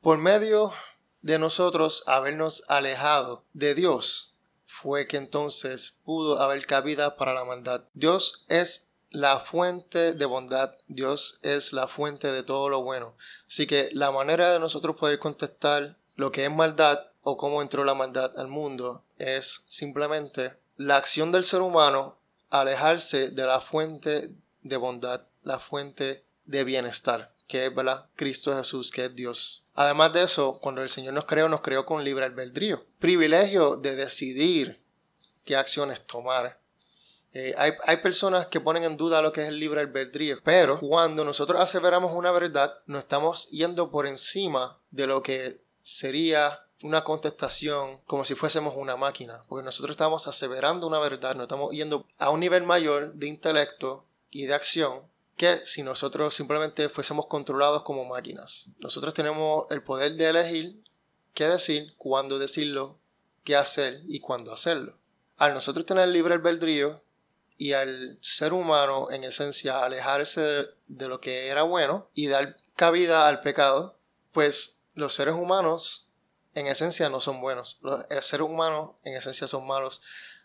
Por 0.00 0.18
medio 0.18 0.72
de 1.20 1.38
nosotros 1.38 2.04
habernos 2.06 2.64
alejado 2.70 3.44
de 3.52 3.74
Dios, 3.74 4.34
fue 4.66 5.06
que 5.06 5.18
entonces 5.18 6.00
pudo 6.04 6.40
haber 6.40 6.66
cabida 6.66 7.16
para 7.16 7.34
la 7.34 7.44
maldad. 7.44 7.84
Dios 7.92 8.46
es 8.48 8.93
la 9.14 9.38
fuente 9.38 10.12
de 10.12 10.24
bondad, 10.26 10.74
Dios 10.88 11.38
es 11.42 11.72
la 11.72 11.86
fuente 11.86 12.32
de 12.32 12.42
todo 12.42 12.68
lo 12.68 12.82
bueno. 12.82 13.14
Así 13.46 13.66
que 13.66 13.88
la 13.92 14.10
manera 14.10 14.52
de 14.52 14.58
nosotros 14.58 14.96
poder 14.96 15.20
contestar 15.20 15.94
lo 16.16 16.32
que 16.32 16.44
es 16.44 16.50
maldad 16.50 17.06
o 17.22 17.36
cómo 17.36 17.62
entró 17.62 17.84
la 17.84 17.94
maldad 17.94 18.36
al 18.36 18.48
mundo 18.48 19.04
es 19.18 19.66
simplemente 19.68 20.54
la 20.76 20.96
acción 20.96 21.30
del 21.30 21.44
ser 21.44 21.60
humano 21.60 22.16
alejarse 22.50 23.30
de 23.30 23.46
la 23.46 23.60
fuente 23.60 24.30
de 24.62 24.76
bondad, 24.76 25.22
la 25.44 25.60
fuente 25.60 26.24
de 26.44 26.64
bienestar, 26.64 27.32
que 27.46 27.66
es 27.66 27.72
Cristo 28.16 28.56
Jesús, 28.56 28.90
que 28.90 29.04
es 29.04 29.14
Dios. 29.14 29.64
Además 29.74 30.12
de 30.12 30.24
eso, 30.24 30.58
cuando 30.60 30.82
el 30.82 30.90
Señor 30.90 31.14
nos 31.14 31.26
creó, 31.26 31.48
nos 31.48 31.60
creó 31.60 31.86
con 31.86 32.02
libre 32.02 32.24
albedrío, 32.24 32.84
privilegio 32.98 33.76
de 33.76 33.94
decidir 33.94 34.80
qué 35.44 35.54
acciones 35.54 36.04
tomar. 36.04 36.58
Eh, 37.34 37.52
hay, 37.58 37.72
hay, 37.84 37.96
personas 37.96 38.46
que 38.46 38.60
ponen 38.60 38.84
en 38.84 38.96
duda 38.96 39.20
lo 39.20 39.32
que 39.32 39.42
es 39.42 39.48
el 39.48 39.58
libre 39.58 39.80
albedrío, 39.80 40.38
pero 40.44 40.78
cuando 40.78 41.24
nosotros 41.24 41.60
aseveramos 41.60 42.12
una 42.14 42.30
verdad, 42.30 42.78
no 42.86 42.98
estamos 42.98 43.50
yendo 43.50 43.90
por 43.90 44.06
encima 44.06 44.78
de 44.92 45.08
lo 45.08 45.20
que 45.22 45.60
sería 45.82 46.60
una 46.84 47.02
contestación 47.02 47.98
como 48.06 48.24
si 48.24 48.34
fuésemos 48.34 48.74
una 48.76 48.96
máquina, 48.96 49.42
porque 49.48 49.64
nosotros 49.64 49.94
estamos 49.94 50.28
aseverando 50.28 50.86
una 50.86 51.00
verdad, 51.00 51.34
no 51.34 51.42
estamos 51.42 51.72
yendo 51.72 52.06
a 52.18 52.30
un 52.30 52.40
nivel 52.40 52.62
mayor 52.62 53.14
de 53.14 53.26
intelecto 53.26 54.04
y 54.30 54.46
de 54.46 54.54
acción 54.54 55.00
que 55.36 55.64
si 55.64 55.82
nosotros 55.82 56.34
simplemente 56.34 56.88
fuésemos 56.88 57.26
controlados 57.26 57.82
como 57.82 58.04
máquinas. 58.04 58.70
Nosotros 58.78 59.14
tenemos 59.14 59.66
el 59.70 59.82
poder 59.82 60.14
de 60.14 60.28
elegir 60.28 60.76
qué 61.32 61.48
decir, 61.48 61.94
cuándo 61.96 62.38
decirlo, 62.38 62.98
qué 63.42 63.56
hacer 63.56 64.02
y 64.06 64.20
cuándo 64.20 64.52
hacerlo. 64.52 64.94
Al 65.36 65.54
nosotros 65.54 65.86
tener 65.86 66.08
libre 66.08 66.34
albedrío 66.34 67.02
y 67.56 67.72
al 67.72 68.18
ser 68.20 68.52
humano 68.52 69.10
en 69.10 69.24
esencia 69.24 69.84
alejarse 69.84 70.68
de 70.86 71.08
lo 71.08 71.20
que 71.20 71.48
era 71.48 71.62
bueno 71.62 72.08
y 72.14 72.26
dar 72.26 72.56
cabida 72.76 73.28
al 73.28 73.40
pecado, 73.40 73.96
pues 74.32 74.84
los 74.94 75.14
seres 75.14 75.34
humanos 75.34 76.08
en 76.54 76.66
esencia 76.66 77.08
no 77.08 77.20
son 77.20 77.40
buenos. 77.40 77.78
Los 77.82 78.04
seres 78.26 78.46
humanos 78.46 78.92
en 79.04 79.14
esencia 79.14 79.48
son 79.48 79.66
malos. 79.66 80.02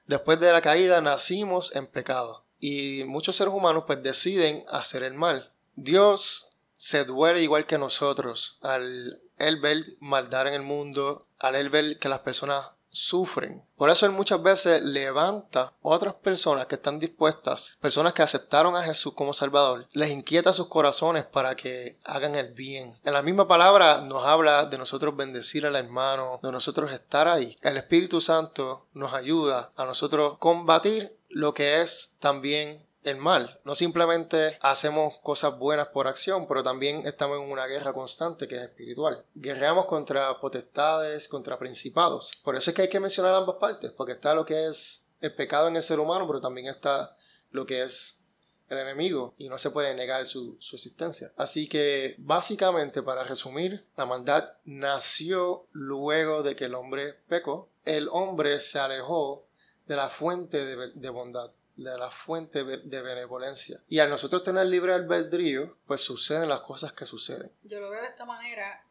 Después 0.07 0.39
de 0.39 0.51
la 0.51 0.61
caída 0.61 1.01
nacimos 1.01 1.75
en 1.75 1.87
pecado. 1.87 2.43
Y 2.59 3.03
muchos 3.05 3.35
seres 3.35 3.53
humanos 3.53 3.83
pues 3.87 4.03
deciden 4.03 4.65
hacer 4.69 5.03
el 5.03 5.13
mal. 5.13 5.51
Dios 5.75 6.57
se 6.77 7.05
duele 7.05 7.41
igual 7.41 7.67
que 7.67 7.77
nosotros 7.77 8.57
al 8.61 9.21
él 9.37 9.59
ver 9.59 9.85
maldad 9.99 10.47
en 10.47 10.53
el 10.53 10.61
mundo, 10.63 11.25
al 11.39 11.55
él 11.55 11.69
ver 11.69 11.99
que 11.99 12.09
las 12.09 12.19
personas 12.19 12.71
sufren. 12.89 13.63
Por 13.77 13.89
eso 13.89 14.05
Él 14.05 14.11
muchas 14.11 14.41
veces 14.41 14.81
levanta 14.81 15.73
otras 15.81 16.15
personas 16.15 16.67
que 16.67 16.75
están 16.75 16.99
dispuestas, 16.99 17.71
personas 17.79 18.13
que 18.13 18.21
aceptaron 18.21 18.75
a 18.75 18.83
Jesús 18.83 19.13
como 19.13 19.33
Salvador, 19.33 19.87
les 19.93 20.11
inquieta 20.11 20.53
sus 20.53 20.67
corazones 20.67 21.25
para 21.25 21.55
que 21.55 21.97
hagan 22.03 22.35
el 22.35 22.53
bien. 22.53 22.95
En 23.03 23.13
la 23.13 23.21
misma 23.21 23.47
palabra 23.47 24.01
nos 24.01 24.25
habla 24.25 24.65
de 24.65 24.77
nosotros 24.77 25.15
bendecir 25.15 25.65
al 25.65 25.75
hermano, 25.75 26.39
de 26.43 26.51
nosotros 26.51 26.91
estar 26.91 27.27
ahí. 27.27 27.57
El 27.61 27.77
Espíritu 27.77 28.21
Santo 28.21 28.85
nos 28.93 29.13
ayuda 29.13 29.71
a 29.75 29.85
nosotros 29.85 30.37
combatir 30.39 31.15
lo 31.29 31.53
que 31.53 31.81
es 31.81 32.17
también 32.19 32.83
el 33.09 33.17
mal. 33.17 33.59
No 33.65 33.75
simplemente 33.75 34.57
hacemos 34.61 35.17
cosas 35.19 35.57
buenas 35.57 35.87
por 35.89 36.07
acción, 36.07 36.47
pero 36.47 36.63
también 36.63 37.05
estamos 37.05 37.37
en 37.37 37.51
una 37.51 37.67
guerra 37.67 37.93
constante 37.93 38.47
que 38.47 38.55
es 38.55 38.63
espiritual. 38.63 39.23
Guerreamos 39.35 39.85
contra 39.85 40.39
potestades, 40.39 41.27
contra 41.27 41.57
principados. 41.57 42.39
Por 42.43 42.55
eso 42.55 42.69
es 42.69 42.75
que 42.75 42.83
hay 42.83 42.89
que 42.89 42.99
mencionar 42.99 43.35
ambas 43.35 43.57
partes, 43.57 43.91
porque 43.91 44.13
está 44.13 44.33
lo 44.33 44.45
que 44.45 44.67
es 44.67 45.13
el 45.21 45.33
pecado 45.35 45.67
en 45.67 45.75
el 45.75 45.83
ser 45.83 45.99
humano, 45.99 46.27
pero 46.27 46.41
también 46.41 46.67
está 46.67 47.15
lo 47.51 47.65
que 47.65 47.83
es 47.83 48.23
el 48.69 48.77
enemigo 48.77 49.33
y 49.37 49.49
no 49.49 49.57
se 49.57 49.71
puede 49.71 49.95
negar 49.95 50.25
su, 50.27 50.57
existencia. 50.59 51.31
Así 51.37 51.67
que 51.67 52.15
básicamente 52.19 53.01
para 53.01 53.23
resumir, 53.23 53.83
la 53.97 54.05
maldad 54.05 54.53
nació 54.65 55.65
luego 55.71 56.43
de 56.43 56.55
que 56.55 56.65
el 56.65 56.75
hombre 56.75 57.15
pecó. 57.27 57.69
El 57.83 58.07
hombre 58.11 58.59
se 58.59 58.79
alejó 58.79 59.45
de 59.87 59.95
la 59.95 60.09
fuente 60.09 60.63
de 60.65 61.09
bondad 61.09 61.49
de 61.83 61.97
la 61.97 62.11
fuente 62.11 62.63
de 62.63 63.01
benevolencia. 63.01 63.81
Y 63.87 63.99
al 63.99 64.09
nosotros 64.09 64.43
tener 64.43 64.65
libre 64.65 64.93
albedrío, 64.93 65.77
pues 65.87 66.01
suceden 66.01 66.49
las 66.49 66.61
cosas 66.61 66.91
que 66.93 67.05
suceden. 67.05 67.49
Yo 67.63 67.79
lo 67.79 67.89
veo 67.89 68.01
de 68.01 68.07
esta 68.07 68.25
manera, 68.25 68.83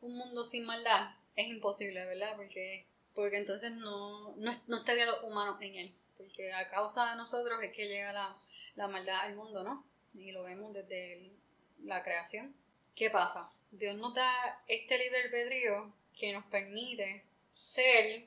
un 0.00 0.16
mundo 0.16 0.44
sin 0.44 0.64
maldad 0.64 1.10
es 1.34 1.48
imposible, 1.48 2.06
¿verdad? 2.06 2.36
Porque, 2.36 2.86
porque 3.14 3.36
entonces 3.36 3.72
no, 3.72 4.34
no, 4.36 4.52
no 4.66 4.76
estaría 4.76 5.06
los 5.06 5.22
humanos 5.24 5.56
en 5.60 5.74
él. 5.74 5.94
Porque 6.16 6.52
a 6.52 6.66
causa 6.68 7.10
de 7.10 7.16
nosotros 7.16 7.58
es 7.62 7.72
que 7.72 7.88
llega 7.88 8.12
la, 8.12 8.34
la 8.76 8.88
maldad 8.88 9.20
al 9.20 9.34
mundo, 9.34 9.64
¿no? 9.64 9.84
Y 10.14 10.32
lo 10.32 10.44
vemos 10.44 10.72
desde 10.72 11.32
la 11.84 12.02
creación. 12.02 12.54
¿Qué 12.94 13.10
pasa? 13.10 13.50
Dios 13.70 13.96
nos 13.96 14.14
da 14.14 14.62
este 14.68 14.98
libre 14.98 15.22
albedrío 15.24 15.92
que 16.18 16.32
nos 16.32 16.44
permite 16.46 17.24
ser 17.54 18.24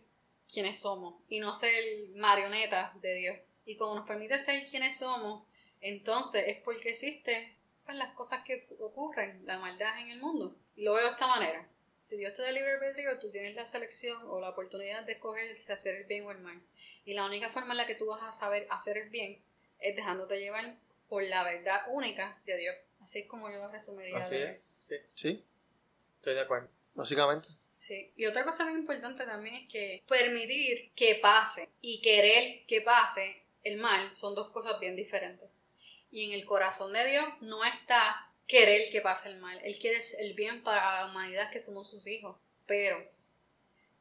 quienes 0.52 0.80
somos 0.80 1.16
y 1.30 1.40
no 1.40 1.54
ser 1.54 1.84
marionetas 2.16 3.00
de 3.02 3.14
Dios. 3.16 3.38
Y 3.70 3.78
como 3.78 3.94
nos 3.94 4.08
permite 4.08 4.40
ser 4.40 4.66
quienes 4.66 4.98
somos, 4.98 5.44
entonces 5.80 6.44
es 6.48 6.58
porque 6.62 6.90
existen 6.90 7.56
pues, 7.86 7.96
las 7.98 8.16
cosas 8.16 8.44
que 8.44 8.68
ocurren, 8.80 9.46
la 9.46 9.60
maldad 9.60 10.00
en 10.00 10.10
el 10.10 10.20
mundo. 10.20 10.56
Y 10.76 10.86
lo 10.86 10.96
veo 10.96 11.04
de 11.04 11.12
esta 11.12 11.28
manera. 11.28 11.68
Si 12.04 12.18
Dios 12.18 12.34
te 12.34 12.42
da 12.42 12.52
libre 12.52 12.74
albedrío, 12.74 13.20
tú 13.20 13.30
tienes 13.30 13.54
la 13.54 13.68
selección 13.68 14.24
o 14.26 14.40
la 14.40 14.50
oportunidad 14.50 15.04
de 15.04 15.12
escoger 15.12 15.56
si 15.56 15.72
hacer 15.72 15.98
el 15.98 16.06
bien 16.06 16.26
o 16.26 16.32
el 16.32 16.40
mal. 16.40 16.60
Y 17.06 17.14
la 17.14 17.28
única 17.28 17.52
forma 17.52 17.74
en 17.74 17.78
la 17.78 17.86
que 17.86 17.94
tú 17.94 18.08
vas 18.08 18.24
a 18.24 18.32
saber 18.32 18.66
hacer 18.72 18.98
el 18.98 19.12
bien 19.12 19.40
es 19.80 19.96
dejándote 19.96 20.40
llevar 20.40 20.76
por 21.08 21.22
la 21.22 21.44
verdad 21.44 21.84
única 21.90 22.42
de 22.48 22.58
Dios. 22.58 22.76
Así 23.02 23.20
es 23.20 23.28
como 23.28 23.52
yo 23.52 23.60
lo 23.60 23.70
resumiría. 23.70 24.18
Así 24.18 24.34
es, 24.38 24.64
sí. 24.80 24.96
Sí. 25.14 25.46
Estoy 26.16 26.34
de 26.34 26.42
acuerdo. 26.42 26.70
Básicamente. 26.96 27.50
Sí, 27.78 28.12
y 28.16 28.26
otra 28.26 28.44
cosa 28.44 28.66
muy 28.66 28.80
importante 28.80 29.26
también 29.26 29.54
es 29.54 29.70
que 29.72 30.02
permitir 30.08 30.92
que 30.96 31.20
pase 31.22 31.70
y 31.82 32.02
querer 32.02 32.66
que 32.66 32.82
pase 32.82 33.44
el 33.64 33.78
mal 33.78 34.14
son 34.14 34.36
dos 34.36 34.50
cosas 34.52 34.80
bien 34.80 34.96
diferentes. 34.96 35.50
Y 36.12 36.26
en 36.26 36.32
el 36.34 36.46
corazón 36.46 36.94
de 36.94 37.06
Dios 37.06 37.26
no 37.42 37.64
está 37.64 38.30
querer 38.48 38.90
que 38.92 39.02
pase 39.02 39.30
el 39.30 39.40
mal. 39.40 39.60
Él 39.64 39.78
quiere 39.80 40.02
el 40.20 40.34
bien 40.34 40.64
para 40.64 41.02
la 41.02 41.12
humanidad 41.12 41.52
que 41.52 41.60
somos 41.60 41.90
sus 41.90 42.08
hijos. 42.08 42.38
Pero 42.66 42.98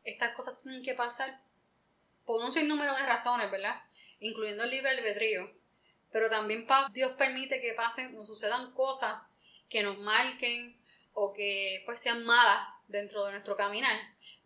estas 0.04 0.34
cosas 0.34 0.60
tienen 0.62 0.82
que 0.82 0.94
pasar 0.94 1.40
por 2.24 2.42
un 2.42 2.52
sinnúmero 2.52 2.94
de 2.96 3.06
razones, 3.06 3.50
¿verdad? 3.50 3.82
Incluyendo 4.20 4.64
el 4.64 4.70
libre 4.70 4.90
albedrío. 4.90 5.50
Pero 6.10 6.30
también 6.30 6.66
Dios 6.92 7.12
permite 7.12 7.60
que 7.60 7.74
pasen 7.74 8.16
o 8.16 8.24
sucedan 8.24 8.72
cosas 8.72 9.20
que 9.68 9.82
nos 9.82 9.98
marquen 9.98 10.80
o 11.12 11.32
que 11.32 11.82
pues 11.84 12.00
sean 12.00 12.24
malas 12.24 12.66
dentro 12.86 13.24
de 13.26 13.32
nuestro 13.32 13.56
caminar 13.56 13.98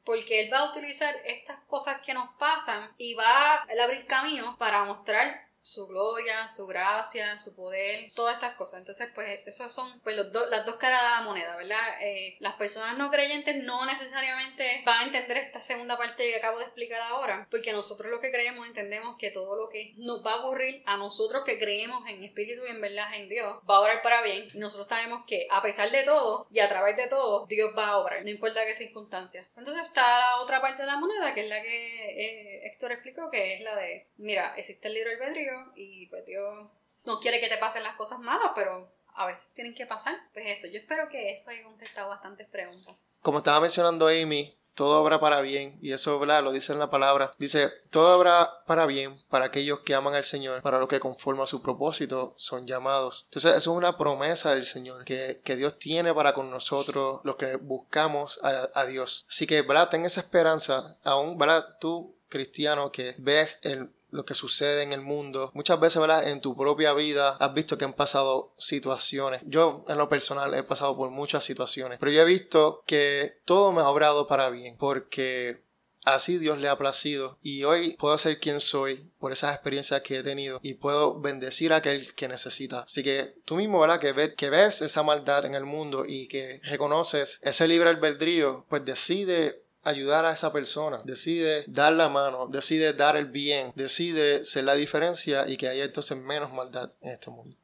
porque 0.05 0.41
Él 0.41 0.53
va 0.53 0.59
a 0.59 0.71
utilizar 0.71 1.15
estas 1.25 1.59
cosas 1.65 2.01
que 2.01 2.15
nos 2.15 2.29
pasan 2.39 2.91
y 2.99 3.15
va 3.15 3.55
a 3.55 3.67
abrir 3.85 4.07
camino 4.07 4.57
para 4.59 4.85
mostrar 4.85 5.52
su 5.63 5.87
gloria, 5.87 6.49
su 6.49 6.67
gracia, 6.67 7.39
su 7.39 7.55
poder, 7.55 8.11
todas 8.15 8.35
estas 8.35 8.57
cosas. 8.57 8.81
Entonces, 8.81 9.11
pues, 9.15 9.41
esos 9.47 9.73
son 9.73 10.01
pues, 10.01 10.17
los 10.17 10.33
las 10.51 10.67
dos 10.67 10.77
caras 10.77 11.03
de 11.03 11.09
la 11.09 11.23
moneda, 11.23 11.57
¿verdad? 11.57 11.97
Eh, 12.01 12.37
las 12.41 12.55
personas 12.55 12.99
no 12.99 13.11
creyentes 13.11 13.63
no 13.63 13.87
necesariamente 13.87 14.83
van 14.85 15.01
a 15.01 15.05
entender 15.05 15.39
esta 15.39 15.61
segunda 15.61 15.97
parte 15.97 16.29
que 16.29 16.37
acabo 16.37 16.59
de 16.59 16.65
explicar 16.65 17.01
ahora, 17.03 17.47
porque 17.51 17.73
nosotros 17.73 18.11
lo 18.11 18.21
que 18.21 18.33
creemos 18.33 18.67
entendemos 18.67 19.17
que 19.19 19.31
todo 19.31 19.57
lo 19.57 19.69
que 19.69 19.95
nos 19.97 20.25
va 20.27 20.35
a 20.35 20.41
ocurrir 20.45 20.83
a 20.85 20.97
nosotros 20.97 21.45
que 21.45 21.59
creemos 21.59 22.09
en 22.09 22.23
espíritu 22.23 22.63
y 22.67 22.71
en 22.71 22.81
verdad 22.81 23.15
en 23.15 23.29
Dios 23.29 23.59
va 23.69 23.77
a 23.77 23.81
obrar 23.81 24.03
para 24.03 24.23
bien. 24.23 24.49
Y 24.53 24.59
nosotros 24.59 24.89
sabemos 24.89 25.25
que 25.27 25.47
a 25.51 25.63
pesar 25.63 25.91
de 25.91 26.03
todo 26.03 26.49
y 26.51 26.59
a 26.59 26.69
través 26.69 26.97
de 26.97 27.07
todo, 27.07 27.47
Dios 27.47 27.73
va 27.77 27.89
a 27.89 27.99
obrar, 27.99 28.23
no 28.23 28.31
importa 28.31 28.67
qué 28.67 28.75
circunstancias. 28.75 29.47
Entonces 29.57 29.85
está 29.85 30.19
la 30.19 30.41
otra 30.41 30.61
parte 30.61 30.83
de 30.83 30.89
la 30.89 30.97
moneda, 30.97 31.35
que 31.35 31.43
es 31.43 31.49
la 31.49 31.63
que 31.63 32.11
eh, 32.11 32.67
Héctor 32.67 32.93
explicó, 32.93 33.31
que 33.31 33.55
es 33.55 33.61
la 33.61 33.77
de, 33.77 34.09
mira, 34.17 34.55
existe 34.57 34.89
el 34.89 34.95
libro 34.95 35.11
albedrío 35.11 35.52
y 35.77 36.07
pues 36.07 36.25
Dios 36.27 36.69
no 37.05 37.21
quiere 37.21 37.41
que 37.41 37.49
te 37.49 37.59
pasen 37.59 37.83
las 37.83 37.97
cosas 37.97 38.19
malas, 38.21 38.53
pero 38.55 38.89
a 39.15 39.27
veces 39.27 39.49
tienen 39.55 39.75
que 39.75 39.87
pasar. 39.87 40.17
Pues 40.33 40.47
eso, 40.47 40.73
yo 40.73 40.79
espero 40.79 41.09
que 41.09 41.33
eso 41.33 41.51
haya 41.51 41.65
contestado 41.65 42.09
bastantes 42.09 42.49
preguntas. 42.49 42.95
Como 43.21 43.39
estaba 43.39 43.61
mencionando 43.61 44.09
Amy, 44.09 44.57
todo 44.75 45.03
obra 45.03 45.21
para 45.21 45.41
bien, 45.43 45.79
y 45.83 45.93
eso 45.93 46.19
¿verdad? 46.19 46.43
lo 46.43 46.53
dice 46.53 46.73
en 46.73 46.79
la 46.79 46.91
palabra. 46.91 47.31
Dice, 47.39 47.71
todo 47.91 48.19
obra 48.19 48.63
para 48.67 48.87
bien 48.87 49.23
para 49.29 49.47
aquellos 49.47 49.81
que 49.81 49.95
aman 49.95 50.15
al 50.15 50.25
Señor, 50.25 50.63
para 50.63 50.79
los 50.79 50.89
que 50.89 51.01
conforme 51.01 51.43
a 51.43 51.47
su 51.47 51.63
propósito 51.63 52.33
son 52.37 52.67
llamados. 52.67 53.25
Entonces, 53.27 53.57
eso 53.57 53.73
es 53.73 53.77
una 53.77 53.97
promesa 53.97 54.55
del 54.55 54.65
Señor 54.65 55.05
que, 55.05 55.41
que 55.45 55.57
Dios 55.57 55.79
tiene 55.79 56.15
para 56.15 56.33
con 56.33 56.51
nosotros, 56.51 57.21
los 57.25 57.37
que 57.37 57.57
buscamos 57.57 58.41
a, 58.43 58.71
a 58.75 58.87
Dios. 58.87 59.27
Así 59.29 59.47
que, 59.47 59.63
¿verdad? 59.63 59.91
Ten 59.91 60.05
esa 60.05 60.21
esperanza, 60.21 60.97
aún, 61.05 61.37
¿verdad? 61.37 61.77
Tú, 61.79 62.17
cristiano, 62.29 62.91
que 62.91 63.15
ves 63.19 63.57
el 63.63 63.91
lo 64.13 64.25
que 64.25 64.35
sucede 64.35 64.83
en 64.83 64.93
el 64.93 65.01
mundo. 65.01 65.51
Muchas 65.55 65.81
veces, 65.81 66.01
¿verdad? 66.01 66.29
En 66.29 66.41
tu 66.41 66.57
propia 66.57 66.93
vida 66.93 67.37
has 67.41 67.55
visto 67.55 67.77
que 67.77 67.85
han 67.85 67.95
pasado 67.95 68.55
situaciones. 68.59 69.43
Yo, 69.47 69.85
en 69.89 69.99
lo 69.99 70.09
personal, 70.09 70.55
he 70.55 70.63
pasado 70.63 70.97
por 70.97 71.11
muchas 71.11 71.45
situaciones. 71.45 71.99
Pero 71.99 72.13
yo 72.13 72.23
he 72.23 72.27
visto 72.27 72.85
que 72.87 73.39
todo 73.45 73.73
me 73.73 73.81
ha 73.81 73.89
obrado 73.89 74.27
para 74.27 74.51
bien. 74.51 74.77
Porque 74.79 75.63
Así 76.05 76.39
Dios 76.39 76.59
le 76.59 76.69
ha 76.69 76.77
placido 76.77 77.39
y 77.43 77.63
hoy 77.63 77.97
puedo 77.97 78.19
ser 78.19 78.41
quien 78.41 78.61
soy 78.61 79.13
por 79.21 79.31
esas 79.31 79.55
experiencias 79.55 80.03
que 80.03 80.19
he 80.19 80.23
tenido 80.23 80.59
y 80.63 80.75
puedo 80.75 81.21
bendecir 81.21 81.73
a 81.73 81.77
aquel 81.77 82.13
que 82.15 82.27
necesita. 82.27 82.81
Así 82.81 83.05
que 83.05 83.37
tú 83.45 83.57
mismo, 83.57 83.79
¿verdad? 83.81 84.01
Que, 84.01 84.51
ves, 84.51 84.83
esa 84.83 85.03
maldad 85.05 85.45
en 85.45 85.55
el 85.55 85.65
mundo 85.65 86.05
y 86.07 86.27
que 86.27 86.61
reconoces 86.65 87.39
ese 87.43 87.69
libre 87.69 87.91
albedrío, 87.91 88.67
pues 88.69 88.85
decide 88.85 89.62
ayudar 89.83 90.25
a 90.25 90.33
esa 90.33 90.53
persona, 90.53 91.01
decide 91.05 91.65
dar 91.67 91.93
la 91.93 92.09
mano, 92.09 92.47
decide 92.49 92.93
dar 92.93 93.17
el 93.17 93.27
bien, 93.27 93.73
decide 93.75 94.45
ser 94.45 94.65
la 94.65 94.75
diferencia 94.75 95.49
y 95.49 95.57
que 95.57 95.69
haya 95.69 95.85
entonces 95.85 96.19
menos 96.19 96.53
maldad 96.53 96.93
en 97.01 97.11
este 97.11 97.31
mundo. 97.31 97.57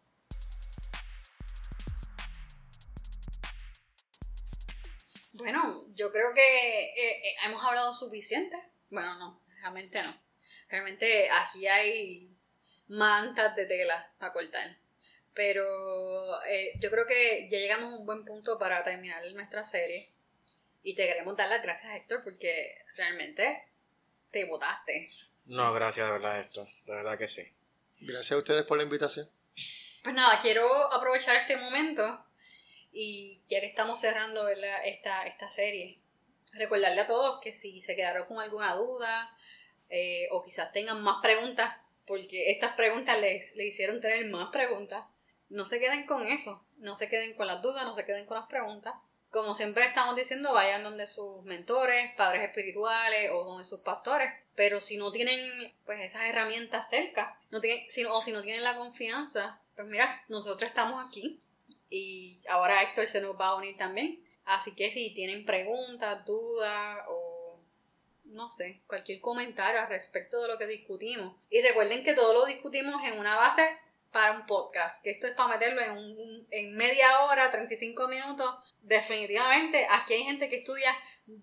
Bueno, 5.33 5.87
yo 5.95 6.11
creo 6.11 6.35
que 6.35 6.41
eh, 6.41 7.29
eh, 7.29 7.35
hemos 7.47 7.65
hablado 7.65 7.95
suficiente. 7.95 8.57
Bueno, 8.91 9.17
no, 9.19 9.41
realmente 9.61 10.03
no. 10.03 10.13
Realmente 10.69 11.31
aquí 11.31 11.69
hay 11.69 12.37
mantas 12.89 13.55
de 13.55 13.67
tela 13.67 14.05
para 14.19 14.33
cortar. 14.33 14.77
Pero 15.35 16.43
eh, 16.45 16.73
yo 16.81 16.91
creo 16.91 17.07
que 17.07 17.49
ya 17.51 17.59
llegamos 17.59 17.95
a 17.95 17.99
un 17.99 18.07
buen 18.07 18.25
punto 18.25 18.59
para 18.59 18.83
terminar 18.83 19.23
nuestra 19.33 19.65
serie. 19.65 20.09
Y 20.83 20.95
te 20.95 21.07
queremos 21.07 21.37
dar 21.37 21.49
las 21.49 21.63
gracias, 21.63 21.95
Héctor, 21.95 22.23
porque 22.23 22.79
realmente 22.97 23.65
te 24.31 24.45
votaste. 24.45 25.09
No, 25.47 25.73
gracias 25.73 26.07
de 26.07 26.13
verdad, 26.13 26.41
Héctor. 26.41 26.69
De 26.85 26.93
verdad 26.93 27.19
que 27.19 27.29
sí. 27.29 27.43
Gracias 28.01 28.33
a 28.33 28.39
ustedes 28.39 28.65
por 28.65 28.77
la 28.77 28.85
invitación. 28.85 29.27
Pues 30.03 30.15
nada, 30.15 30.39
quiero 30.41 30.93
aprovechar 30.93 31.37
este 31.37 31.57
momento 31.57 32.25
y 32.93 33.43
ya 33.49 33.61
que 33.61 33.67
estamos 33.67 34.01
cerrando 34.01 34.49
Esta, 34.49 35.23
esta 35.27 35.51
serie, 35.51 35.99
recordarle 36.53 37.01
a 37.01 37.07
todos 37.07 37.41
que 37.43 37.53
si 37.53 37.81
se 37.81 37.97
quedaron 37.97 38.27
con 38.27 38.39
alguna 38.39 38.75
duda 38.75 39.37
eh, 39.91 40.29
o 40.31 40.43
quizás 40.43 40.73
tengan 40.73 41.03
más 41.03 41.21
preguntas, 41.23 41.77
porque 42.07 42.51
estas 42.51 42.75
preguntas 42.75 43.19
les, 43.21 43.57
les 43.57 43.67
hicieron 43.67 44.01
tener 44.01 44.27
más 44.27 44.51
preguntas, 44.51 45.05
no 45.49 45.65
se 45.65 45.81
queden 45.81 46.07
con 46.07 46.27
eso, 46.27 46.65
no 46.79 46.95
se 46.95 47.09
queden 47.09 47.35
con 47.35 47.47
las 47.47 47.63
dudas, 47.63 47.85
no 47.85 47.95
se 47.95 48.05
queden 48.05 48.27
con 48.27 48.39
las 48.39 48.49
preguntas 48.49 48.95
como 49.31 49.55
siempre 49.55 49.85
estamos 49.85 50.17
diciendo, 50.17 50.53
vayan 50.53 50.83
donde 50.83 51.07
sus 51.07 51.43
mentores, 51.45 52.13
padres 52.17 52.43
espirituales 52.43 53.31
o 53.33 53.45
donde 53.45 53.65
sus 53.65 53.81
pastores. 53.81 54.33
Pero 54.55 54.81
si 54.81 54.97
no 54.97 55.13
tienen 55.13 55.73
pues 55.85 56.01
esas 56.01 56.23
herramientas 56.23 56.89
cerca, 56.89 57.39
no 57.51 57.61
tienen, 57.61 57.87
o 58.11 58.23
si 58.23 58.33
no 58.33 58.43
tienen 58.43 58.65
la 58.65 58.77
confianza, 58.77 59.61
pues 59.77 59.87
mira, 59.87 60.07
nosotros 60.29 60.69
estamos 60.69 61.05
aquí 61.07 61.41
y 61.91 62.41
ahora 62.49 62.83
Héctor 62.83 63.07
se 63.07 63.21
nos 63.21 63.39
va 63.39 63.49
a 63.49 63.57
unir 63.57 63.77
también. 63.77 64.23
Así 64.45 64.75
que 64.75 64.91
si 64.91 65.13
tienen 65.15 65.45
preguntas, 65.45 66.25
dudas 66.25 67.05
o 67.09 67.61
no 68.25 68.51
sé, 68.51 68.81
cualquier 68.87 69.21
comentario 69.21 69.81
al 69.81 69.89
respecto 69.89 70.41
de 70.43 70.49
lo 70.49 70.59
que 70.59 70.67
discutimos. 70.67 71.35
Y 71.51 71.61
recuerden 71.61 72.03
que 72.03 72.15
todo 72.15 72.33
lo 72.35 72.45
discutimos 72.47 73.03
en 73.05 73.19
una 73.19 73.37
base 73.37 73.63
para 74.13 74.33
un 74.33 74.47
podcast, 74.47 75.03
que 75.03 75.11
esto 75.11 75.27
es 75.27 75.35
para 75.35 75.51
meterlo 75.51 75.81
en, 75.83 75.91
un, 75.93 76.47
en 76.51 76.75
media 76.75 77.21
hora, 77.21 77.51
35 77.51 78.09
minutos. 78.09 78.55
Definitivamente, 78.83 79.87
aquí 79.91 80.15
hay 80.15 80.25
gente 80.25 80.49
que 80.49 80.59
estudia 80.59 80.95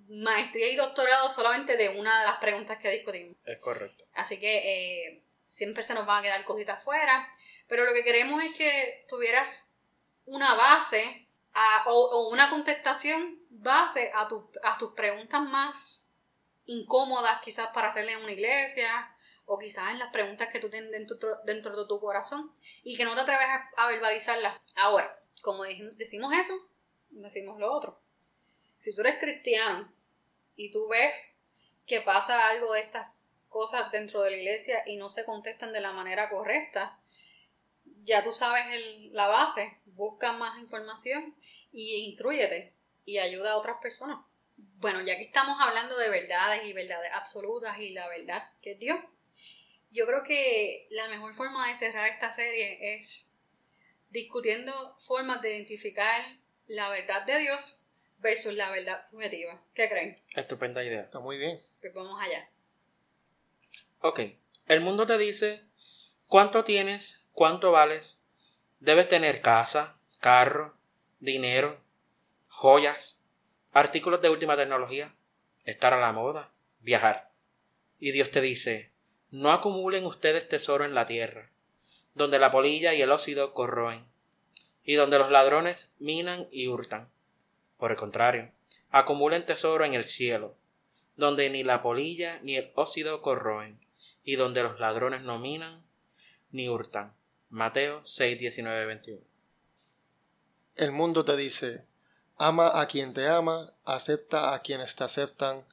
maestría 0.10 0.70
y 0.70 0.76
doctorado 0.76 1.30
solamente 1.30 1.78
de 1.78 1.90
una 1.90 2.20
de 2.22 2.26
las 2.26 2.40
preguntas 2.40 2.80
que 2.80 2.90
discutimos. 2.90 3.38
Es 3.46 3.60
correcto. 3.60 4.04
Así 4.14 4.40
que 4.40 4.58
eh, 4.58 5.24
siempre 5.46 5.84
se 5.84 5.94
nos 5.94 6.06
van 6.06 6.20
a 6.20 6.24
quedar 6.24 6.44
cositas 6.44 6.84
fuera, 6.84 7.30
pero 7.68 7.86
lo 7.86 7.94
que 7.94 8.04
queremos 8.04 8.44
es 8.44 8.54
que 8.56 9.06
tuvieras 9.08 9.78
una 10.26 10.56
base 10.56 11.28
o, 11.86 12.30
una 12.32 12.50
contestación 12.50 13.40
base 13.50 14.12
a, 14.14 14.28
tu, 14.28 14.50
a 14.64 14.78
tus 14.78 14.94
preguntas 14.94 15.42
más 15.42 16.12
incómodas, 16.66 17.42
quizás 17.42 17.68
para 17.68 17.88
hacerle 17.88 18.14
en 18.14 18.24
una 18.24 18.32
iglesia, 18.32 19.15
o 19.46 19.60
quizás 19.60 19.92
en 19.92 20.00
las 20.00 20.12
preguntas 20.12 20.50
que 20.50 20.60
tú 20.60 20.70
tienes 20.70 20.92
dentro, 20.92 21.42
de 21.46 21.88
tu 21.88 22.00
corazón 22.00 22.52
y 22.84 22.98
que 22.98 23.06
no 23.06 23.16
te 23.16 23.22
atreves 23.22 23.48
a, 23.78 23.88
verbalizarlas. 23.88 24.60
Ahora, 24.76 25.12
como 25.42 25.64
decimos 25.64 26.34
eso, 26.38 26.54
decimos 27.10 27.60
lo 27.60 27.72
otro. 27.72 28.00
Si 28.78 28.94
tú 28.94 29.02
eres 29.02 29.20
cristiano 29.20 29.92
y 30.56 30.72
tú 30.72 30.88
ves 30.88 31.36
que 31.86 32.02
pasa 32.02 32.50
algo 32.50 32.74
de 32.74 32.82
estas 32.82 33.08
cosas 33.50 33.92
dentro 33.92 34.22
de 34.22 34.32
la 34.32 34.38
iglesia 34.38 34.84
y 34.86 34.98
no 34.98 35.10
se 35.10 35.26
contestan 35.26 35.72
de 35.72 35.82
la 35.82 35.92
manera 35.92 36.30
correcta, 36.30 37.00
ya 38.04 38.24
tú 38.24 38.32
sabes 38.32 38.66
la 39.12 39.28
base, 39.28 39.78
busca 39.86 40.34
más 40.34 40.60
información 40.60 41.36
y 41.72 42.08
instruyete 42.08 42.74
y 43.06 43.20
ayuda 43.20 43.52
a 43.52 43.58
otras 43.58 43.78
personas. 43.82 44.20
Bueno, 44.58 45.02
ya 45.02 45.18
que 45.18 45.24
estamos 45.24 45.58
hablando 45.60 45.98
de 45.98 46.10
verdades 46.10 46.66
y 46.66 46.74
verdades 46.74 47.12
absolutas 47.14 47.78
y 47.80 47.92
la 47.92 48.08
verdad 48.08 48.50
que 48.62 48.72
es 48.72 48.80
Dios, 48.80 49.00
yo 49.96 50.06
creo 50.06 50.24
que 50.24 50.88
la 50.92 51.08
mejor 51.08 51.34
forma 51.34 51.70
de 51.70 51.76
cerrar 51.76 52.10
esta 52.10 52.32
serie 52.32 52.96
es 52.96 53.40
discutiendo 54.10 54.96
formas 55.00 55.42
de 55.42 55.56
identificar 55.56 56.22
la 56.68 56.90
verdad 56.90 57.26
de 57.26 57.40
Dios 57.40 57.88
versus 58.18 58.54
la 58.54 58.70
verdad 58.72 59.02
subjetiva. 59.06 59.62
¿Qué 59.74 59.88
creen? 59.88 60.22
Estupenda 60.36 60.84
idea. 60.84 61.02
Está 61.02 61.20
muy 61.20 61.38
bien. 61.38 61.60
Pues 61.80 61.94
vamos 61.94 62.20
allá. 62.22 62.50
Ok. 64.02 64.20
El 64.68 64.82
mundo 64.82 65.06
te 65.06 65.18
dice 65.18 65.62
cuánto 66.28 66.66
tienes, 66.66 67.26
cuánto 67.32 67.72
vales. 67.72 68.22
Debes 68.80 69.08
tener 69.08 69.42
casa, 69.42 69.98
carro, 70.20 70.76
dinero, 71.20 71.80
joyas, 72.48 73.22
artículos 73.72 74.22
de 74.22 74.30
última 74.30 74.58
tecnología, 74.58 75.16
estar 75.64 75.94
a 75.94 76.02
la 76.02 76.12
moda, 76.12 76.52
viajar. 76.80 77.32
Y 78.00 78.12
Dios 78.12 78.32
te 78.32 78.42
dice, 78.42 78.92
no 79.32 79.52
acumulen 79.52 80.06
ustedes 80.06 80.48
tesoro 80.48 80.86
en 80.86 80.96
la 80.96 81.06
tierra, 81.06 81.50
donde 82.14 82.40
la 82.40 82.52
polilla 82.52 82.94
y 82.94 83.02
el 83.02 83.12
óxido 83.12 83.54
corroen, 83.54 84.06
y 84.84 84.96
donde 84.96 85.18
los 85.18 85.32
ladrones 85.32 85.92
minan 86.00 86.48
y 86.52 86.68
hurtan. 86.68 87.10
Por 87.78 87.92
el 87.92 87.98
contrario, 87.98 88.52
acumulen 88.92 89.46
tesoro 89.46 89.84
en 89.84 89.94
el 89.94 90.06
cielo, 90.06 90.56
donde 91.18 91.50
ni 91.50 91.64
la 91.64 91.82
polilla 91.82 92.40
ni 92.44 92.56
el 92.56 92.72
óxido 92.76 93.22
corroen, 93.22 93.80
y 94.24 94.36
donde 94.36 94.64
los 94.64 94.80
ladrones 94.80 95.22
no 95.22 95.40
minan 95.40 95.84
ni 96.52 96.70
hurtan. 96.70 97.14
Mateo 97.50 98.02
6, 98.06 98.40
19, 98.40 98.86
21. 98.86 99.22
El 100.76 100.92
mundo 100.92 101.24
te 101.24 101.38
dice, 101.38 101.86
ama 102.38 102.82
a 102.82 102.88
quien 102.88 103.14
te 103.14 103.28
ama, 103.28 103.72
acepta 103.86 104.54
a 104.54 104.62
quienes 104.62 104.96
te 104.96 105.04
aceptan, 105.04 105.64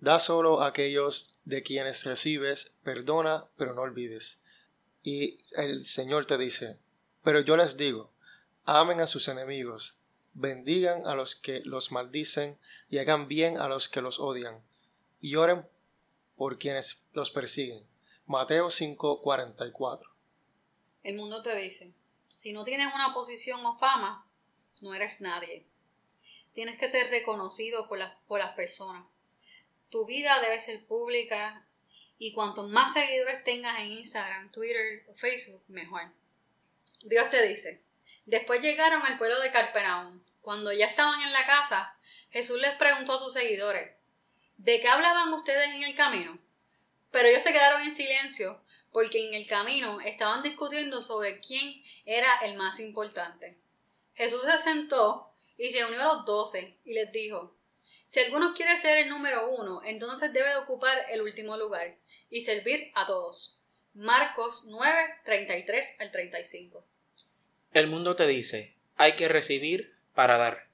Da 0.00 0.20
solo 0.20 0.62
a 0.62 0.68
aquellos 0.68 1.34
de 1.44 1.62
quienes 1.62 2.04
recibes, 2.04 2.78
perdona, 2.84 3.46
pero 3.56 3.74
no 3.74 3.82
olvides. 3.82 4.40
Y 5.02 5.40
el 5.56 5.86
Señor 5.86 6.26
te 6.26 6.38
dice, 6.38 6.78
pero 7.24 7.40
yo 7.40 7.56
les 7.56 7.76
digo, 7.76 8.12
amen 8.64 9.00
a 9.00 9.06
sus 9.06 9.28
enemigos, 9.28 9.98
bendigan 10.34 11.06
a 11.06 11.14
los 11.14 11.34
que 11.34 11.62
los 11.64 11.90
maldicen 11.90 12.58
y 12.88 12.98
hagan 12.98 13.26
bien 13.26 13.58
a 13.58 13.68
los 13.68 13.88
que 13.88 14.00
los 14.00 14.20
odian, 14.20 14.62
y 15.20 15.34
oren 15.34 15.66
por 16.36 16.58
quienes 16.58 17.08
los 17.12 17.30
persiguen. 17.30 17.84
Mateo 18.26 18.70
5:44. 18.70 20.06
El 21.02 21.16
mundo 21.16 21.42
te 21.42 21.56
dice, 21.56 21.92
si 22.28 22.52
no 22.52 22.62
tienes 22.62 22.94
una 22.94 23.14
posición 23.14 23.64
o 23.66 23.76
fama, 23.78 24.26
no 24.80 24.94
eres 24.94 25.20
nadie. 25.20 25.66
Tienes 26.52 26.78
que 26.78 26.88
ser 26.88 27.10
reconocido 27.10 27.88
por, 27.88 27.98
por 28.26 28.38
las 28.38 28.54
personas. 28.54 29.06
Tu 29.90 30.04
vida 30.04 30.40
debe 30.40 30.60
ser 30.60 30.84
pública 30.86 31.66
y 32.18 32.32
cuanto 32.32 32.68
más 32.68 32.92
seguidores 32.92 33.44
tengas 33.44 33.78
en 33.80 33.92
Instagram, 33.92 34.50
Twitter 34.50 35.04
o 35.08 35.14
Facebook, 35.14 35.62
mejor. 35.68 36.02
Dios 37.02 37.30
te 37.30 37.46
dice, 37.46 37.82
después 38.26 38.60
llegaron 38.60 39.02
al 39.02 39.18
pueblo 39.18 39.40
de 39.40 39.50
Carpenaum. 39.50 40.22
Cuando 40.40 40.72
ya 40.72 40.86
estaban 40.86 41.20
en 41.22 41.32
la 41.32 41.46
casa, 41.46 41.96
Jesús 42.30 42.60
les 42.60 42.76
preguntó 42.76 43.14
a 43.14 43.18
sus 43.18 43.32
seguidores, 43.32 43.94
¿de 44.56 44.80
qué 44.80 44.88
hablaban 44.88 45.32
ustedes 45.32 45.68
en 45.68 45.82
el 45.82 45.94
camino? 45.94 46.38
Pero 47.10 47.28
ellos 47.28 47.42
se 47.42 47.52
quedaron 47.52 47.82
en 47.82 47.92
silencio 47.92 48.62
porque 48.92 49.26
en 49.26 49.34
el 49.34 49.46
camino 49.46 50.00
estaban 50.00 50.42
discutiendo 50.42 51.00
sobre 51.02 51.40
quién 51.40 51.82
era 52.04 52.38
el 52.42 52.56
más 52.56 52.80
importante. 52.80 53.58
Jesús 54.14 54.42
se 54.44 54.58
sentó 54.58 55.32
y 55.56 55.72
reunió 55.72 56.00
a 56.00 56.14
los 56.14 56.24
doce 56.24 56.76
y 56.84 56.94
les 56.94 57.12
dijo, 57.12 57.54
si 58.08 58.20
alguno 58.20 58.54
quiere 58.54 58.78
ser 58.78 58.96
el 58.96 59.10
número 59.10 59.50
uno, 59.50 59.82
entonces 59.84 60.32
debe 60.32 60.56
ocupar 60.56 60.96
el 61.10 61.20
último 61.20 61.58
lugar 61.58 61.94
y 62.30 62.40
servir 62.40 62.90
a 62.94 63.04
todos. 63.04 63.60
Marcos 63.92 64.64
9, 64.66 65.16
33 65.26 65.96
al 66.00 66.10
35. 66.10 66.86
El 67.74 67.86
mundo 67.86 68.16
te 68.16 68.26
dice, 68.26 68.74
hay 68.96 69.12
que 69.12 69.28
recibir 69.28 69.94
para 70.14 70.38
dar. 70.38 70.68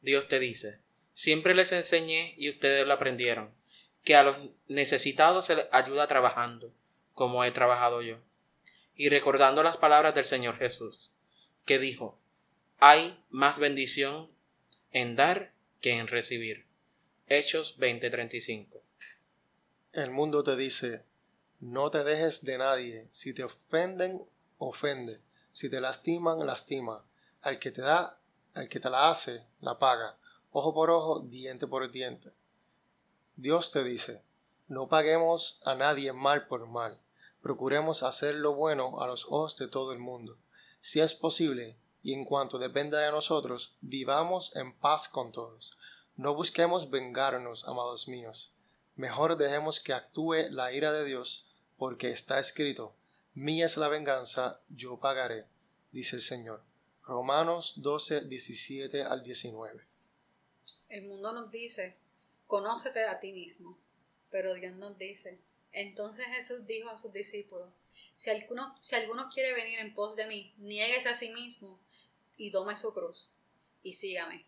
Dios 0.00 0.28
te 0.28 0.38
dice, 0.38 0.78
siempre 1.12 1.56
les 1.56 1.72
enseñé 1.72 2.34
y 2.38 2.50
ustedes 2.50 2.86
lo 2.86 2.94
aprendieron, 2.94 3.52
que 4.04 4.14
a 4.14 4.22
los 4.22 4.36
necesitados 4.68 5.46
se 5.46 5.56
les 5.56 5.66
ayuda 5.72 6.06
trabajando, 6.06 6.72
como 7.14 7.42
he 7.42 7.50
trabajado 7.50 8.00
yo. 8.00 8.18
Y 8.94 9.08
recordando 9.08 9.64
las 9.64 9.78
palabras 9.78 10.14
del 10.14 10.24
Señor 10.24 10.56
Jesús, 10.56 11.16
que 11.66 11.80
dijo, 11.80 12.16
hay 12.78 13.18
más 13.28 13.58
bendición 13.58 14.30
en 14.92 15.16
dar 15.16 15.50
en 15.82 16.06
recibir. 16.06 16.66
Hechos 17.26 17.78
20:35. 17.78 18.82
El 19.92 20.10
mundo 20.10 20.42
te 20.42 20.56
dice, 20.56 21.04
no 21.60 21.90
te 21.90 22.04
dejes 22.04 22.44
de 22.44 22.58
nadie, 22.58 23.08
si 23.10 23.32
te 23.32 23.44
ofenden, 23.44 24.22
ofende, 24.58 25.20
si 25.52 25.70
te 25.70 25.80
lastiman, 25.80 26.46
lastima, 26.46 27.02
al 27.40 27.58
que 27.58 27.70
te 27.70 27.80
da, 27.80 28.18
al 28.54 28.68
que 28.68 28.78
te 28.78 28.90
la 28.90 29.10
hace, 29.10 29.42
la 29.60 29.78
paga, 29.78 30.16
ojo 30.52 30.74
por 30.74 30.90
ojo, 30.90 31.20
diente 31.20 31.66
por 31.66 31.90
diente. 31.90 32.30
Dios 33.36 33.72
te 33.72 33.82
dice, 33.82 34.22
no 34.68 34.88
paguemos 34.88 35.62
a 35.64 35.74
nadie 35.74 36.12
mal 36.12 36.46
por 36.46 36.66
mal, 36.66 37.00
procuremos 37.42 38.02
hacer 38.02 38.34
lo 38.34 38.54
bueno 38.54 39.00
a 39.00 39.06
los 39.06 39.24
ojos 39.24 39.56
de 39.56 39.66
todo 39.66 39.92
el 39.92 39.98
mundo. 39.98 40.36
Si 40.82 41.00
es 41.00 41.14
posible, 41.14 41.76
y 42.02 42.14
en 42.14 42.24
cuanto 42.24 42.58
dependa 42.58 43.00
de 43.00 43.10
nosotros, 43.10 43.76
vivamos 43.80 44.56
en 44.56 44.72
paz 44.74 45.08
con 45.08 45.32
todos. 45.32 45.76
No 46.16 46.34
busquemos 46.34 46.90
vengarnos, 46.90 47.66
amados 47.66 48.08
míos. 48.08 48.54
Mejor 48.96 49.36
dejemos 49.36 49.80
que 49.80 49.92
actúe 49.92 50.50
la 50.50 50.72
ira 50.72 50.92
de 50.92 51.04
Dios, 51.04 51.46
porque 51.76 52.10
está 52.10 52.38
escrito, 52.38 52.94
Mía 53.34 53.66
es 53.66 53.76
la 53.76 53.88
venganza, 53.88 54.60
yo 54.68 54.98
pagaré, 54.98 55.46
dice 55.92 56.16
el 56.16 56.22
Señor. 56.22 56.62
Romanos 57.04 57.74
12, 57.76 58.22
17 58.22 59.02
al 59.02 59.22
19. 59.22 59.82
El 60.88 61.06
mundo 61.06 61.32
nos 61.32 61.50
dice, 61.50 61.96
conócete 62.46 63.04
a 63.04 63.20
ti 63.20 63.32
mismo, 63.32 63.78
pero 64.30 64.54
Dios 64.54 64.76
nos 64.76 64.98
dice, 64.98 65.38
entonces 65.72 66.26
Jesús 66.26 66.66
dijo 66.66 66.90
a 66.90 66.98
sus 66.98 67.12
discípulos, 67.12 67.68
si 68.14 68.30
alguno, 68.30 68.76
si 68.80 68.96
alguno 68.96 69.28
quiere 69.32 69.52
venir 69.54 69.78
en 69.78 69.94
pos 69.94 70.16
de 70.16 70.26
mí, 70.26 70.54
niéguese 70.58 71.08
a 71.08 71.14
sí 71.14 71.30
mismo 71.30 71.80
y 72.36 72.50
tome 72.50 72.76
su 72.76 72.92
cruz 72.92 73.34
y 73.82 73.92
sígame. 73.94 74.44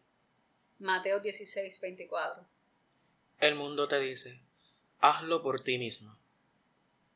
Mateo 0.79 1.21
16, 1.21 1.81
24. 1.81 2.45
El 3.39 3.55
mundo 3.55 3.89
te 3.89 3.99
dice, 4.01 4.41
hazlo 5.01 5.43
por 5.43 5.63
ti 5.63 5.79
mismo. 5.79 6.17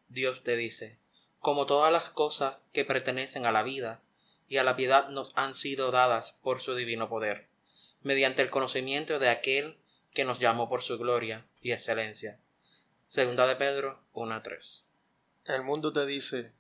Dios 0.09 0.45
te 0.45 0.57
dice, 0.57 0.99
como 1.41 1.67
todas 1.67 1.93
las 1.93 2.11
cosas 2.11 2.57
que 2.73 2.85
pertenecen 2.85 3.47
a 3.47 3.53
la 3.53 3.63
vida 3.63 4.01
y 4.49 4.59
a 4.59 4.65
la 4.65 4.77
piedad 4.77 5.09
nos 5.09 5.33
han 5.35 5.55
sido 5.55 5.91
dadas 5.91 6.39
por 6.43 6.61
su 6.61 6.75
divino 6.75 7.09
poder, 7.09 7.49
mediante 8.03 8.43
el 8.43 8.51
conocimiento 8.51 9.19
de 9.19 9.29
aquel 9.29 9.77
que 10.15 10.25
nos 10.25 10.39
llamó 10.39 10.69
por 10.69 10.83
su 10.83 10.97
gloria 10.97 11.45
y 11.61 11.73
excelencia. 11.73 12.39
Segunda 13.09 13.47
de 13.47 13.57
Pedro 13.57 14.01
1.3. 14.15 14.86
El 15.49 15.63
mundo 15.63 15.93
te 15.93 16.05
dice, 16.07 16.53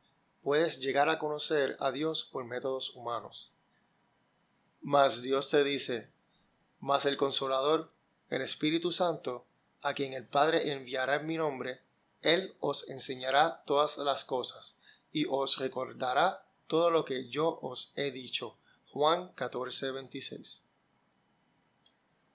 puedes 0.42 0.78
llegar 0.78 1.08
a 1.08 1.18
conocer 1.18 1.76
a 1.80 1.90
Dios 1.90 2.22
por 2.22 2.44
métodos 2.44 2.94
humanos. 2.94 3.52
Mas 4.80 5.22
Dios 5.22 5.50
te 5.50 5.64
dice, 5.64 6.08
mas 6.78 7.04
el 7.04 7.16
Consolador, 7.16 7.90
el 8.30 8.42
Espíritu 8.42 8.92
Santo, 8.92 9.44
a 9.82 9.92
quien 9.92 10.12
el 10.12 10.24
Padre 10.24 10.70
enviará 10.70 11.16
en 11.16 11.26
mi 11.26 11.36
nombre, 11.36 11.80
Él 12.22 12.56
os 12.60 12.88
enseñará 12.88 13.64
todas 13.66 13.98
las 13.98 14.24
cosas, 14.24 14.78
y 15.10 15.26
os 15.28 15.58
recordará 15.58 16.46
todo 16.68 16.90
lo 16.90 17.04
que 17.04 17.28
yo 17.28 17.58
os 17.62 17.92
he 17.96 18.12
dicho. 18.12 18.56
Juan 18.92 19.32
14, 19.32 19.90
26. 19.90 20.68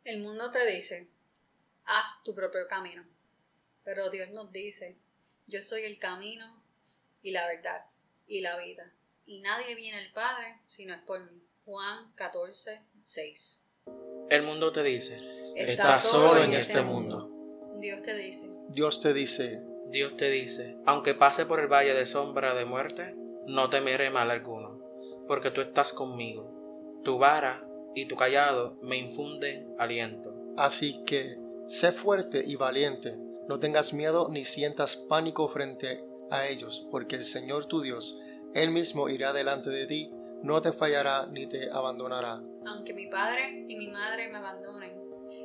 El 0.03 0.21
mundo 0.21 0.51
te 0.51 0.65
dice, 0.65 1.09
haz 1.85 2.23
tu 2.23 2.35
propio 2.35 2.67
camino. 2.67 3.05
Pero 3.85 4.09
Dios 4.09 4.31
nos 4.31 4.51
dice, 4.51 4.97
yo 5.51 5.61
soy 5.61 5.83
el 5.83 5.99
camino 5.99 6.45
y 7.21 7.31
la 7.31 7.45
verdad 7.45 7.85
y 8.25 8.39
la 8.39 8.57
vida. 8.57 8.89
Y 9.25 9.41
nadie 9.41 9.75
viene 9.75 9.97
al 9.97 10.11
Padre 10.13 10.55
si 10.65 10.85
no 10.85 10.93
es 10.93 11.01
por 11.01 11.29
mí. 11.29 11.43
Juan 11.65 12.13
14, 12.15 12.81
6. 13.01 13.69
El 14.29 14.43
mundo 14.43 14.71
te 14.71 14.81
dice, 14.81 15.19
estás 15.55 16.03
solo 16.03 16.41
en 16.41 16.53
este 16.53 16.81
mundo. 16.81 17.29
Dios 17.79 18.01
te 18.01 18.15
dice, 18.15 18.47
Dios 18.69 19.01
te 19.01 19.13
dice, 19.13 19.61
Dios 19.87 20.15
te 20.15 20.29
dice, 20.29 20.77
aunque 20.85 21.15
pase 21.15 21.45
por 21.45 21.59
el 21.59 21.67
valle 21.67 21.93
de 21.93 22.05
sombra 22.05 22.53
de 22.53 22.63
muerte, 22.63 23.13
no 23.47 23.69
temeré 23.69 24.09
mal 24.09 24.31
alguno, 24.31 24.79
porque 25.27 25.51
tú 25.51 25.59
estás 25.59 25.91
conmigo. 25.91 27.01
Tu 27.03 27.17
vara 27.17 27.67
y 27.93 28.07
tu 28.07 28.15
callado 28.15 28.77
me 28.81 28.97
infunden 28.97 29.75
aliento. 29.77 30.33
Así 30.55 31.03
que 31.03 31.37
sé 31.67 31.91
fuerte 31.91 32.41
y 32.45 32.55
valiente, 32.55 33.17
no 33.51 33.59
tengas 33.59 33.93
miedo 33.93 34.29
ni 34.29 34.45
sientas 34.45 34.95
pánico 34.95 35.45
frente 35.49 36.05
a 36.29 36.47
ellos, 36.47 36.87
porque 36.89 37.17
el 37.17 37.25
Señor 37.25 37.65
tu 37.65 37.81
Dios, 37.81 38.17
Él 38.53 38.71
mismo 38.71 39.09
irá 39.09 39.33
delante 39.33 39.69
de 39.69 39.87
ti, 39.87 40.09
no 40.41 40.61
te 40.61 40.71
fallará 40.71 41.27
ni 41.27 41.47
te 41.47 41.69
abandonará. 41.69 42.41
aunque 42.65 42.93
mi 42.93 43.07
padre 43.07 43.65
y 43.67 43.75
mi 43.75 43.89
madre 43.89 44.29
me 44.29 44.37
abandonen, 44.37 44.97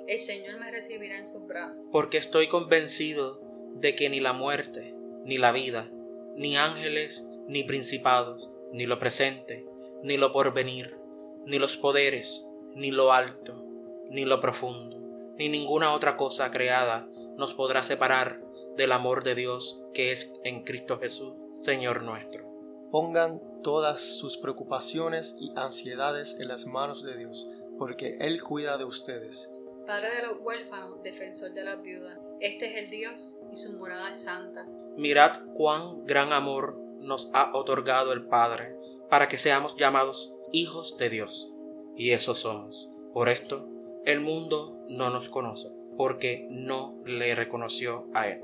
el 0.06 0.18
Señor 0.20 0.60
me 0.60 0.70
recibirá 0.70 1.18
en 1.18 1.26
sus 1.26 1.48
brazos. 1.48 1.82
Porque 1.90 2.18
estoy 2.18 2.46
convencido 2.46 3.40
de 3.74 3.96
que 3.96 4.08
ni 4.08 4.20
la 4.20 4.32
muerte, 4.32 4.94
ni 5.24 5.36
la 5.36 5.50
vida, 5.50 5.90
ni 6.36 6.56
ángeles, 6.56 7.26
ni 7.48 7.64
principados, 7.64 8.48
ni 8.72 8.86
lo 8.86 9.00
presente, 9.00 9.66
ni 10.04 10.16
lo 10.16 10.32
porvenir, 10.32 10.96
ni 11.44 11.58
los 11.58 11.76
poderes, 11.76 12.46
ni 12.72 12.92
lo 12.92 13.12
alto, 13.12 13.64
ni 14.10 14.24
lo 14.24 14.40
profundo, 14.40 14.96
ni 15.38 15.48
ninguna 15.48 15.92
otra 15.92 16.16
cosa 16.16 16.52
creada 16.52 17.08
nos 17.36 17.54
podrá 17.54 17.84
separar 17.84 18.40
del 18.76 18.92
amor 18.92 19.24
de 19.24 19.34
Dios 19.34 19.82
que 19.94 20.12
es 20.12 20.32
en 20.44 20.64
Cristo 20.64 20.98
Jesús, 20.98 21.34
Señor 21.60 22.02
nuestro. 22.02 22.46
Pongan 22.90 23.40
todas 23.62 24.00
sus 24.18 24.36
preocupaciones 24.36 25.36
y 25.40 25.52
ansiedades 25.56 26.38
en 26.40 26.48
las 26.48 26.66
manos 26.66 27.02
de 27.02 27.16
Dios, 27.16 27.50
porque 27.78 28.16
Él 28.20 28.42
cuida 28.42 28.78
de 28.78 28.84
ustedes. 28.84 29.52
Padre 29.86 30.16
de 30.16 30.22
los 30.26 30.40
huérfanos, 30.40 31.02
defensor 31.02 31.52
de 31.52 31.64
las 31.64 31.82
viudas, 31.82 32.18
este 32.40 32.66
es 32.66 32.84
el 32.84 32.90
Dios 32.90 33.40
y 33.52 33.56
su 33.56 33.78
morada 33.78 34.10
es 34.10 34.24
santa. 34.24 34.66
Mirad 34.96 35.42
cuán 35.54 36.04
gran 36.04 36.32
amor 36.32 36.76
nos 37.00 37.30
ha 37.34 37.56
otorgado 37.56 38.12
el 38.12 38.26
Padre, 38.26 38.76
para 39.08 39.28
que 39.28 39.38
seamos 39.38 39.76
llamados 39.76 40.36
hijos 40.52 40.96
de 40.98 41.10
Dios. 41.10 41.54
Y 41.96 42.12
eso 42.12 42.34
somos. 42.34 42.90
Por 43.12 43.28
esto, 43.28 43.68
el 44.04 44.20
mundo 44.20 44.84
no 44.88 45.10
nos 45.10 45.28
conoce, 45.28 45.70
porque 45.96 46.46
no 46.50 47.02
le 47.04 47.34
reconoció 47.34 48.06
a 48.14 48.28
Él. 48.28 48.42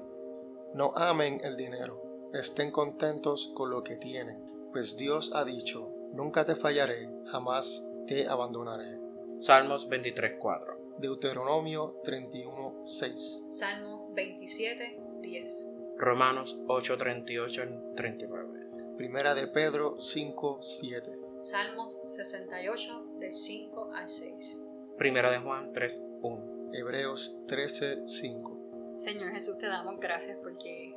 No 0.75 0.93
amen 0.97 1.41
el 1.45 1.57
dinero, 1.57 2.31
estén 2.33 2.71
contentos 2.71 3.53
con 3.55 3.71
lo 3.71 3.83
que 3.83 3.97
tienen, 3.97 4.43
pues 4.73 4.97
Dios 4.97 5.35
ha 5.35 5.45
dicho, 5.45 5.91
nunca 6.13 6.45
te 6.45 6.57
fallaré, 6.57 7.11
jamás 7.27 7.87
te 8.07 8.27
abandonaré. 8.27 9.01
Salmos 9.39 9.89
23.4 9.89 10.99
Deuteronomio 10.99 12.01
31.6 12.05 13.51
Salmo 13.51 14.13
27, 14.15 15.01
10. 15.21 15.79
Romanos 15.97 16.57
8:38 16.67 17.95
39 17.97 18.97
Primera 18.99 19.35
de 19.35 19.49
Pedro 19.49 19.97
5.7 19.97 21.41
Salmos 21.41 22.01
68, 22.07 23.17
del 23.19 23.35
5 23.35 23.91
al 23.95 24.09
6. 24.09 24.69
Primera 24.97 25.33
de 25.33 25.41
Juan 25.41 25.73
3:1 25.73 26.62
Hebreos 26.73 27.41
13.5 27.47 28.99
Señor 28.99 29.33
Jesús, 29.33 29.59
te 29.59 29.67
damos 29.67 30.01
gracias 30.01 30.39
porque 30.43 30.95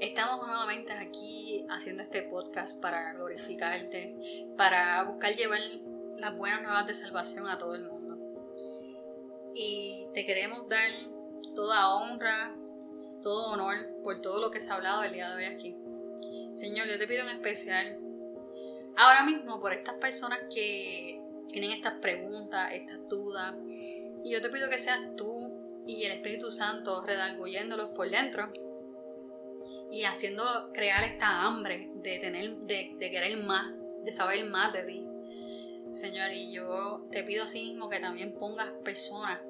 Estamos 0.00 0.46
nuevamente 0.46 0.94
aquí 0.94 1.66
haciendo 1.68 2.02
este 2.02 2.22
podcast 2.22 2.80
para 2.80 3.12
glorificarte, 3.12 4.16
para 4.56 5.02
buscar 5.02 5.34
llevar 5.36 5.60
las 6.16 6.34
buenas 6.38 6.62
nuevas 6.62 6.86
de 6.86 6.94
salvación 6.94 7.46
a 7.46 7.58
todo 7.58 7.74
el 7.74 7.84
mundo. 7.84 8.16
Y 9.54 10.06
te 10.14 10.24
queremos 10.24 10.66
dar 10.68 10.88
toda 11.54 11.94
honra, 11.94 12.56
todo 13.20 13.52
honor 13.52 13.76
por 14.02 14.22
todo 14.22 14.40
lo 14.40 14.50
que 14.50 14.60
se 14.60 14.70
ha 14.70 14.76
hablado 14.76 15.02
el 15.02 15.12
día 15.12 15.28
de 15.28 15.36
hoy 15.36 15.54
aquí. 15.54 15.76
Señor, 16.54 16.88
yo 16.88 16.98
te 16.98 17.06
pido 17.06 17.28
en 17.28 17.36
especial, 17.36 17.98
ahora 18.96 19.22
mismo 19.24 19.60
por 19.60 19.74
estas 19.74 19.96
personas 19.96 20.38
que 20.50 21.22
tienen 21.48 21.72
estas 21.72 21.96
preguntas, 22.00 22.70
estas 22.72 23.06
dudas, 23.06 23.54
y 24.24 24.30
yo 24.30 24.40
te 24.40 24.50
pido 24.50 24.68
que 24.68 24.78
seas 24.78 25.16
tú 25.16 25.82
y 25.86 26.04
el 26.04 26.12
Espíritu 26.12 26.50
Santo 26.50 27.02
redarguyéndolos 27.04 27.90
por 27.90 28.10
dentro 28.10 28.52
y 29.90 30.04
haciendo 30.04 30.70
crear 30.72 31.04
esta 31.04 31.42
hambre 31.42 31.90
de 31.94 32.18
tener, 32.18 32.54
de, 32.58 32.94
de 32.98 33.10
querer 33.10 33.36
más, 33.38 33.72
de 34.04 34.12
saber 34.12 34.44
más 34.44 34.72
de 34.72 34.84
ti. 34.84 35.06
Señor, 35.92 36.30
y 36.32 36.52
yo 36.52 37.08
te 37.10 37.24
pido 37.24 37.44
así 37.44 37.68
mismo 37.68 37.88
que 37.88 37.98
también 37.98 38.34
pongas 38.38 38.70
personas, 38.84 39.40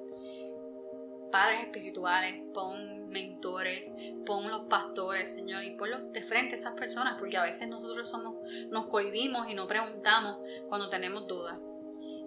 padres 1.31 1.61
espirituales, 1.61 2.41
pon 2.53 3.09
mentores, 3.09 3.91
pon 4.25 4.49
los 4.49 4.65
pastores, 4.65 5.31
Señor, 5.31 5.63
y 5.63 5.75
ponlos 5.75 6.11
de 6.11 6.23
frente 6.23 6.55
a 6.55 6.59
esas 6.59 6.73
personas, 6.73 7.17
porque 7.19 7.37
a 7.37 7.43
veces 7.43 7.69
nosotros 7.69 8.09
somos, 8.09 8.37
nos 8.69 8.87
cohibimos 8.87 9.47
y 9.49 9.53
no 9.53 9.67
preguntamos 9.67 10.37
cuando 10.67 10.89
tenemos 10.89 11.27
dudas. 11.27 11.59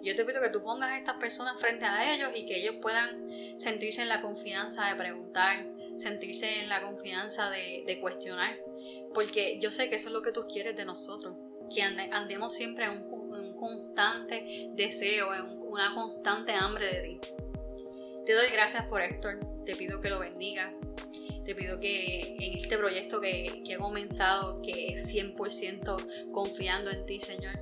Yo 0.05 0.15
te 0.15 0.23
pido 0.23 0.39
que 0.39 0.51
tú 0.51 0.61
pongas 0.61 0.91
a 0.91 0.97
estas 0.99 1.17
personas 1.17 1.59
frente 1.59 1.83
a 1.83 2.13
ellos 2.13 2.29
y 2.35 2.45
que 2.45 2.57
ellos 2.57 2.75
puedan 2.79 3.27
sentirse 3.59 4.03
en 4.03 4.09
la 4.09 4.21
confianza 4.21 4.87
de 4.87 4.95
preguntar, 4.95 5.65
sentirse 5.97 6.59
en 6.61 6.69
la 6.69 6.83
confianza 6.83 7.49
de, 7.49 7.97
cuestionar, 7.99 8.55
porque 9.15 9.59
yo 9.59 9.71
sé 9.71 9.89
que 9.89 9.95
eso 9.95 10.09
es 10.09 10.13
lo 10.13 10.21
que 10.21 10.31
tú 10.31 10.45
quieres 10.47 10.77
de 10.77 10.85
nosotros, 10.85 11.35
que 11.73 11.81
andemos 11.81 12.53
siempre 12.53 12.85
en 12.85 13.11
un, 13.11 13.55
constante 13.55 14.69
deseo, 14.75 15.33
en 15.33 15.59
una 15.61 15.95
constante 15.95 16.51
hambre 16.51 16.85
de 16.85 17.01
ti. 17.01 17.19
Te 18.27 18.33
doy 18.33 18.47
gracias 18.51 18.85
por 18.85 19.01
Héctor, 19.01 19.39
te 19.65 19.75
pido 19.75 20.01
que 20.01 20.09
lo 20.09 20.19
bendiga, 20.19 20.73
te 21.43 21.55
pido 21.55 21.79
que 21.79 22.35
en 22.39 22.57
este 22.57 22.77
proyecto 22.77 23.21
que, 23.21 23.61
que 23.65 23.73
he 23.73 23.77
comenzado, 23.77 24.61
que 24.61 24.93
es 24.93 25.13
100% 25.13 26.31
confiando 26.31 26.91
en 26.91 27.05
ti, 27.05 27.19
Señor, 27.19 27.53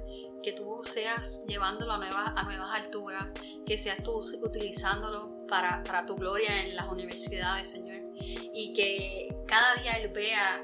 que 0.43 0.53
tú 0.53 0.81
seas 0.83 1.45
llevándolo 1.47 1.93
a 1.93 1.97
nuevas, 1.97 2.33
alturas, 2.73 3.27
que 3.65 3.77
seas 3.77 4.03
tú 4.03 4.21
utilizándolo 4.41 5.47
para, 5.47 5.81
para 5.83 6.05
tu 6.05 6.15
gloria 6.15 6.65
en 6.65 6.75
las 6.75 6.87
universidades, 6.89 7.69
Señor, 7.69 8.01
y 8.15 8.73
que 8.73 9.35
cada 9.47 9.81
día 9.81 9.93
Él 9.93 10.09
vea 10.09 10.63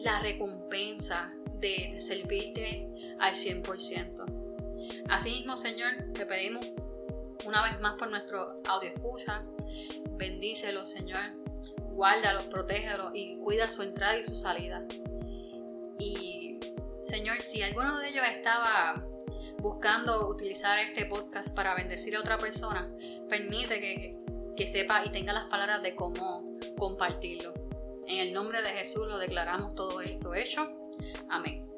la 0.00 0.20
recompensa 0.20 1.32
de 1.58 2.00
servirte 2.00 2.86
al 3.20 3.34
100%. 3.34 4.42
Asimismo, 5.10 5.56
Señor, 5.56 5.92
te 6.14 6.26
pedimos 6.26 6.72
una 7.46 7.62
vez 7.64 7.80
más 7.80 7.98
por 7.98 8.10
nuestro 8.10 8.60
audio 8.68 8.90
escucha, 8.90 9.42
bendícelo, 10.12 10.84
Señor, 10.84 11.20
guárdalo, 11.92 12.40
protégelo 12.50 13.10
y 13.14 13.36
cuida 13.38 13.68
su 13.68 13.82
entrada 13.82 14.18
y 14.18 14.24
su 14.24 14.34
salida. 14.34 14.84
Y 15.98 16.58
Señor, 17.02 17.40
si 17.40 17.62
alguno 17.62 17.98
de 17.98 18.08
ellos 18.08 18.24
estaba 18.30 18.94
buscando 19.58 20.28
utilizar 20.28 20.78
este 20.78 21.06
podcast 21.06 21.54
para 21.54 21.74
bendecir 21.74 22.16
a 22.16 22.20
otra 22.20 22.38
persona, 22.38 22.88
permite 23.28 23.80
que, 23.80 24.16
que 24.56 24.66
sepa 24.66 25.04
y 25.04 25.10
tenga 25.10 25.32
las 25.32 25.48
palabras 25.48 25.82
de 25.82 25.94
cómo 25.94 26.44
compartirlo. 26.76 27.52
En 28.06 28.18
el 28.18 28.32
nombre 28.32 28.62
de 28.62 28.70
Jesús 28.70 29.06
lo 29.06 29.18
declaramos 29.18 29.74
todo 29.74 30.00
esto 30.00 30.34
hecho. 30.34 30.66
Amén. 31.30 31.71